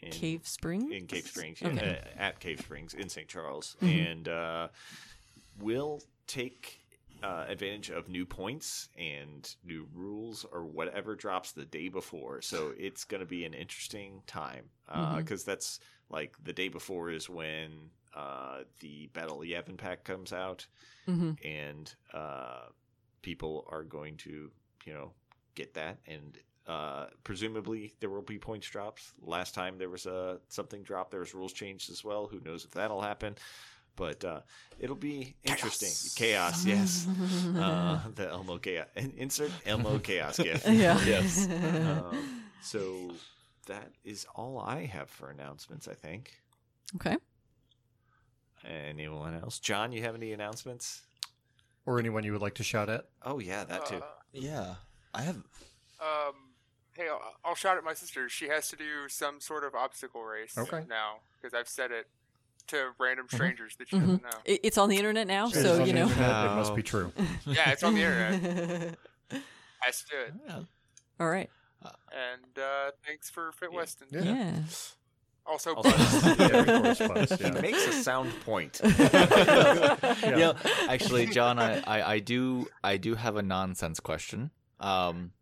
[0.00, 1.74] in Cave Springs in Cave Springs, Okay.
[1.76, 2.18] Mm-hmm.
[2.18, 3.26] uh, at Cave Springs in St.
[3.26, 4.68] Charles, and uh,
[5.60, 6.80] we'll take
[7.22, 12.42] uh, advantage of new points and new rules or whatever drops the day before.
[12.42, 14.64] So it's going to be an interesting time
[15.18, 15.46] because Mhm.
[15.46, 20.66] that's like the day before is when uh, the Battle of Yavin pack comes out,
[21.06, 22.66] hmm and uh,
[23.22, 24.50] people are going to
[24.84, 25.12] you know
[25.54, 25.98] get that.
[26.06, 29.12] And uh, presumably there will be points drops.
[29.20, 32.26] Last time there was a something dropped there was rules changed as well.
[32.26, 33.36] Who knows if that'll happen
[33.96, 34.40] but uh,
[34.78, 37.06] it'll be interesting chaos, yes
[37.56, 40.98] uh, the elmo chaos In- insert elmo chaos gift Yeah.
[41.04, 41.46] Yes.
[41.48, 43.10] um, so
[43.66, 46.32] that is all i have for announcements i think
[46.96, 47.16] okay.
[48.64, 51.02] anyone else johnn you have any announcements
[51.84, 53.06] or anyone you would like to shout at?
[53.24, 54.00] oh yeah that too
[54.32, 54.76] Yeah,
[55.12, 55.36] I have.
[56.00, 56.54] Um,
[56.96, 58.30] hey, I'll, I'll shout at my sister.
[58.30, 60.84] She has to do some sort of obstacle race Okay.
[60.88, 62.06] now because I've said it
[62.68, 63.36] to random Mm-hmm.
[63.36, 64.28] strangers that she doesn't know.
[64.44, 66.02] It's on the internet now, It is so you know.
[66.08, 67.12] internet, it must be true.
[67.46, 68.96] Yeah, it's on the internet.
[69.80, 70.34] Has to do it.
[70.46, 70.60] Yeah.
[71.20, 71.50] All right.
[71.82, 74.06] And uh, thanks for Fit Weston.
[74.10, 74.22] Yeah.
[74.22, 74.52] Yeah.
[75.44, 76.38] Also, Also- Buzz.
[76.38, 79.96] yeah, of course, he makes a sound point Yeah.
[80.22, 80.52] Yeah,
[80.88, 84.50] actually, Johnn, I, I, I do I do have a nonsense question.
[84.78, 85.32] Um,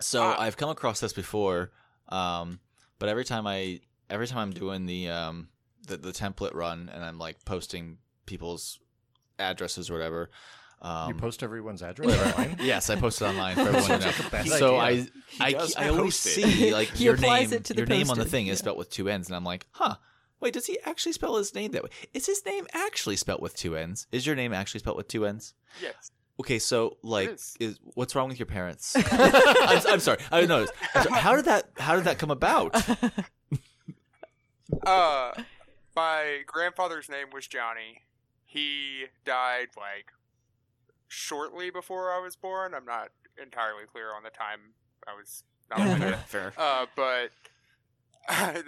[0.00, 0.36] so Ah.
[0.38, 1.70] I've come across this before,
[2.10, 2.60] um,
[2.98, 5.48] but every time I every time I'm doing the um
[5.86, 8.78] the, the template run and I'm like posting people's
[9.38, 10.30] addresses or whatever.
[10.82, 12.56] Um, you post everyone's address online?
[12.60, 14.06] Yes, I post it online for everyone to know.
[14.06, 15.08] like a bad so idea.
[15.40, 16.30] I, I, I always it.
[16.30, 18.52] see like He your applies name, it to the your name on the thing yeah.
[18.52, 19.96] is spelled with two N's, and I'm like, huh.
[20.40, 21.90] Wait, does he actually spell his name that way?
[22.14, 24.06] Is his name actually spelled with two N's?
[24.10, 25.52] Is your name actually spelled with two N's?
[25.82, 26.12] yes.
[26.40, 27.56] Okay, so like, is.
[27.60, 28.96] is what's wrong with your parents?
[28.96, 30.66] I'm, I'm sorry, I don't know.
[30.94, 31.68] How did that?
[31.76, 32.74] How did that come about?
[34.86, 35.32] Uh,
[36.00, 38.04] my grandfather's name was Johnny.
[38.46, 40.06] He died like
[41.08, 42.72] shortly before I was born.
[42.74, 44.60] I'm not entirely clear on the time
[45.06, 46.54] I was not with fair.
[46.56, 47.30] Uh, but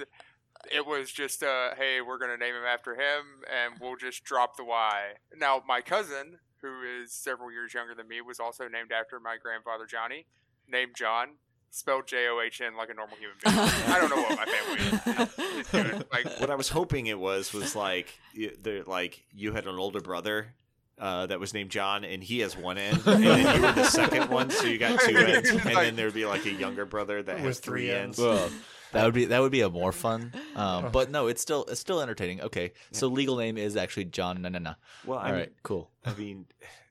[0.71, 4.59] it was just uh, hey, we're gonna name him after him, and we'll just drop
[4.59, 5.13] the Y.
[5.35, 9.37] Now, my cousin, who is several years younger than me, was also named after my
[9.43, 10.27] grandfather Johnny,
[10.69, 11.37] named John,
[11.73, 13.57] spelled J O H N like a normal human being.
[13.57, 16.05] I don't know what my family is doing.
[16.13, 19.77] Like, what I was hoping it was was like you, the like you had an
[19.77, 20.55] older brother
[20.99, 23.85] uh, that was named John, and he has one end, and then you were the
[23.85, 27.23] second one, so you got two ends, and then there'd be like a younger brother
[27.23, 28.19] that has three three ends.
[28.19, 28.51] Well,
[28.93, 30.33] that would be that would be a more fun.
[30.55, 32.43] Um, but no, it's still it's still entertaining.
[32.43, 34.43] Okay, so legal name is actually John.
[34.43, 34.75] No, no, no.
[35.07, 35.91] Well, I All mean, right, cool.
[36.05, 36.47] I mean,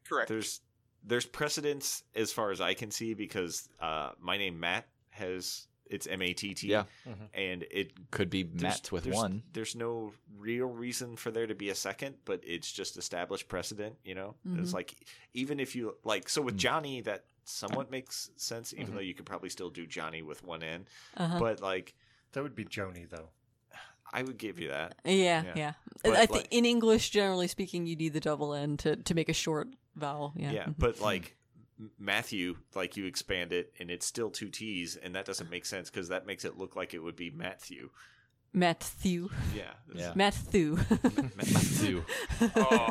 [0.10, 0.28] correct.
[0.30, 0.62] there's
[1.04, 6.08] there's precedence as far as I can see because uh, my name Matt has it's
[6.08, 6.68] M A T T.
[6.68, 6.84] Yeah.
[7.34, 9.44] and it Could be Matt with there's, one.
[9.52, 13.98] There's no real reason for there to be a second, but it's just established precedent.
[14.06, 14.74] You know, it's Mhm.
[14.74, 14.96] like
[15.34, 16.60] even if you like, so with Mm.
[16.60, 18.94] Johnny, that somewhat makes sense, even Mhm.
[18.94, 20.86] though you could probably still do Johnny with one N.
[21.18, 21.40] Uh-huh.
[21.40, 21.94] But like,
[22.34, 23.28] That would be Joni, though.
[24.14, 24.96] I would give you that.
[25.04, 25.54] yeah, yeah.
[25.56, 25.74] yeah.
[26.06, 29.28] I think like- in English, generally speaking, you need the double N to, to make
[29.30, 30.34] a short vowel.
[30.36, 30.52] Yeah.
[30.52, 30.76] Yeah, Mhm.
[30.78, 31.36] but like
[32.00, 35.90] Matthew, like you expand it, and it's still two T's, and that doesn't make sense
[35.90, 37.90] because that makes it look like it would be Matthew.
[38.54, 39.30] Matthew.
[39.56, 39.74] Yeah.
[39.94, 40.12] Yeah.
[40.16, 40.76] Matthew.
[41.36, 42.04] Matthew.
[42.56, 42.90] Oh,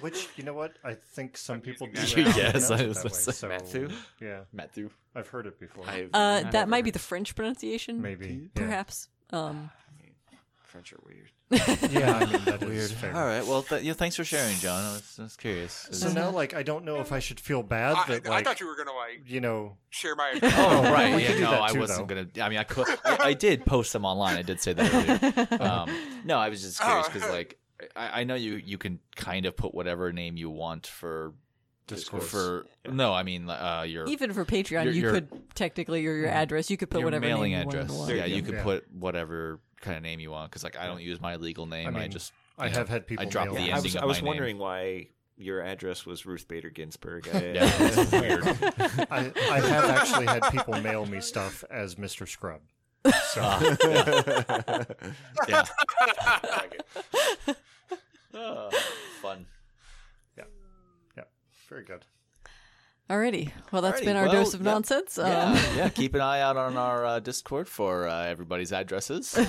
[0.00, 0.76] Which you know what?
[0.84, 2.00] I think some people do.
[2.00, 2.34] using that.
[2.34, 2.54] that.
[2.54, 3.88] Yes, I was it say that way, Matthew?
[4.20, 4.90] Yeah, Matthew.
[5.14, 5.84] I've heard it before.
[5.86, 8.00] I've Uh, that might be the French pronunciation.
[8.00, 8.48] Maybe, yeah.
[8.54, 9.08] Perhaps.
[9.30, 9.70] Um,
[10.72, 11.30] French are weird.
[11.92, 12.90] yeah, I mean that is Weird.
[12.92, 13.14] fair.
[13.14, 13.46] All right.
[13.46, 14.82] Well, th- yeah, thanks for sharing, Johnn.
[14.84, 15.88] I was, I was curious.
[15.92, 18.58] So now, like, I don't know if I should feel bad I, that, I thought
[18.60, 20.32] you were gonna like you know, share my.
[20.42, 21.28] Oh right, We yeah.
[21.28, 22.14] could do No, that I too, wasn't though.
[22.14, 22.28] gonna.
[22.44, 22.88] I mean, I could.
[23.04, 24.36] I, I did post them online.
[24.38, 25.48] I did say that earlier.
[25.70, 25.90] Um,
[26.24, 27.32] no, I was just curious because, Oh.
[27.32, 27.58] like,
[27.94, 31.34] I, I know you you can kind of put whatever name you want for
[31.86, 32.22] Discord.
[32.22, 32.66] for.
[32.90, 36.28] No, I mean, uh, your even for Patreon, Your- you your- could technically, or your
[36.28, 37.90] address, you could put your whatever mailing name address.
[37.90, 38.08] you want.
[38.08, 38.62] There yeah, you you could Yeah.
[38.62, 41.88] put whatever kind of name you want because, like, I don't use my legal name.
[41.88, 43.72] I, mean, just I have know, had people I dropped mail the me.
[43.72, 44.26] I ending was, I was my name.
[44.28, 47.28] wondering why your address was Ruth Bader Ginsburg.
[47.32, 48.44] I, Yeah, it's weird.
[49.10, 52.26] I, I have actually had people mail me stuff as Mr.
[52.28, 52.60] Scrub.
[53.04, 54.84] So Ah,
[55.48, 55.64] yeah.
[58.34, 58.70] Ah,
[59.20, 59.44] fun.
[60.38, 60.44] Yeah.
[61.16, 61.24] Yeah.
[61.68, 62.04] Very good.
[63.10, 63.50] Alrighty.
[63.70, 64.70] Well, that's Alrighty, been our well, dose of yeah.
[64.72, 65.18] nonsense.
[65.18, 65.88] Um, Yeah, yeah.
[65.94, 69.36] Keep an eye out on our uh, Discord for uh, everybody's addresses.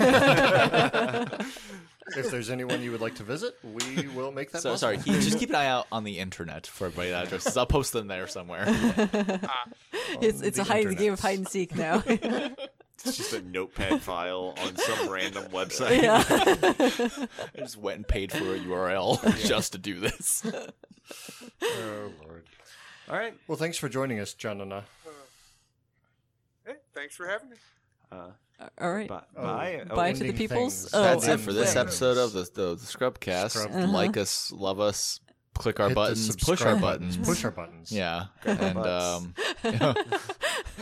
[2.18, 4.62] If there's anyone you would like to visit, we will make that.
[4.62, 7.56] so sorry, keep, just keep an eye out on the internet for everybody's addresses.
[7.56, 8.66] I'll post them there somewhere.
[10.22, 12.04] it's it's a hide, game of hide and seek now.
[12.06, 16.02] It's just a notepad file on some random website.
[16.02, 16.24] yeah.
[16.28, 20.46] I just went and paid for a URL just to do this.
[21.62, 22.44] Oh lord.
[23.14, 23.36] All right.
[23.48, 24.82] Well, thanks for joining us, Johnn and I.
[26.66, 27.58] Hey, thanks for having me.
[28.12, 28.30] Uh,
[28.82, 29.08] All right.
[29.08, 29.22] bye.
[29.38, 29.84] Oh, bye.
[29.88, 30.82] Oh, Bye to the ending peoples.
[30.82, 30.94] things.
[30.96, 31.82] Oh, That's uh, it for this wait.
[31.82, 33.52] episode of the the, the Scrubcast.
[33.52, 33.70] Scrub.
[33.72, 33.88] Uh-huh.
[33.92, 35.20] Like us, love us,
[35.54, 37.18] click our Hit the buttons, push subscribe our buttons.
[37.18, 37.92] Push our buttons.
[37.92, 39.34] Yeah, Grab and um,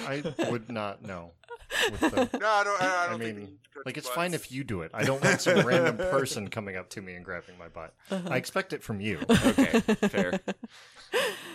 [0.08, 1.32] I would not know.
[1.91, 2.82] With the, No, I don't.
[2.82, 4.16] I, I I don't think mean, we put like it's butts.
[4.16, 4.91] fine if you do it.
[4.94, 7.94] I don't want some random person coming up to me and grabbing my butt.
[8.10, 8.30] Uh-huh.
[8.30, 9.20] I expect it from you.
[9.30, 9.80] okay.
[9.80, 10.40] Fair.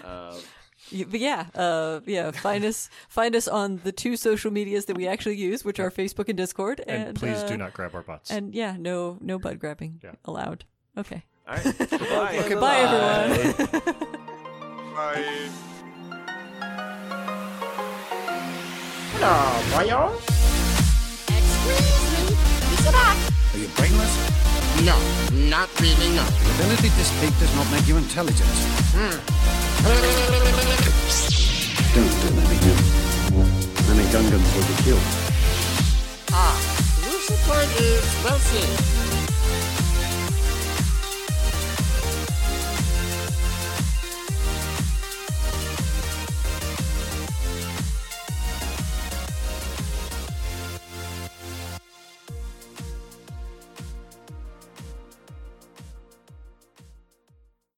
[0.05, 2.30] Uh, Y- But yeah, uh, yeah.
[2.30, 5.90] Find us, find us on the two social medias that we actually use, which are
[5.90, 6.80] Facebook and Discord.
[6.86, 8.30] And, And please uh, do not grab our butts.
[8.30, 10.12] And yeah, no, no butt grabbing Yeah.
[10.24, 10.64] allowed.
[10.96, 11.24] Okay.
[11.48, 11.64] all right.
[11.90, 12.38] Goodbye.
[12.38, 12.54] Okay.
[12.54, 13.92] Bye, everyone.
[14.94, 15.48] Bye.
[19.18, 19.34] Hello,
[19.72, 20.00] boyo.
[21.28, 22.36] Excuse me.
[22.74, 23.16] Is it up?
[23.54, 24.14] Are you brainless?
[24.84, 24.96] No,
[25.48, 26.24] not really, no.
[26.24, 29.65] The ability to speak does not make you intelligent.
[29.86, 29.94] Don't
[32.20, 32.80] do that again.
[33.86, 35.06] Many Gungans will be killed.
[36.32, 36.56] Ah,
[37.06, 39.06] Lucifer is wealthy.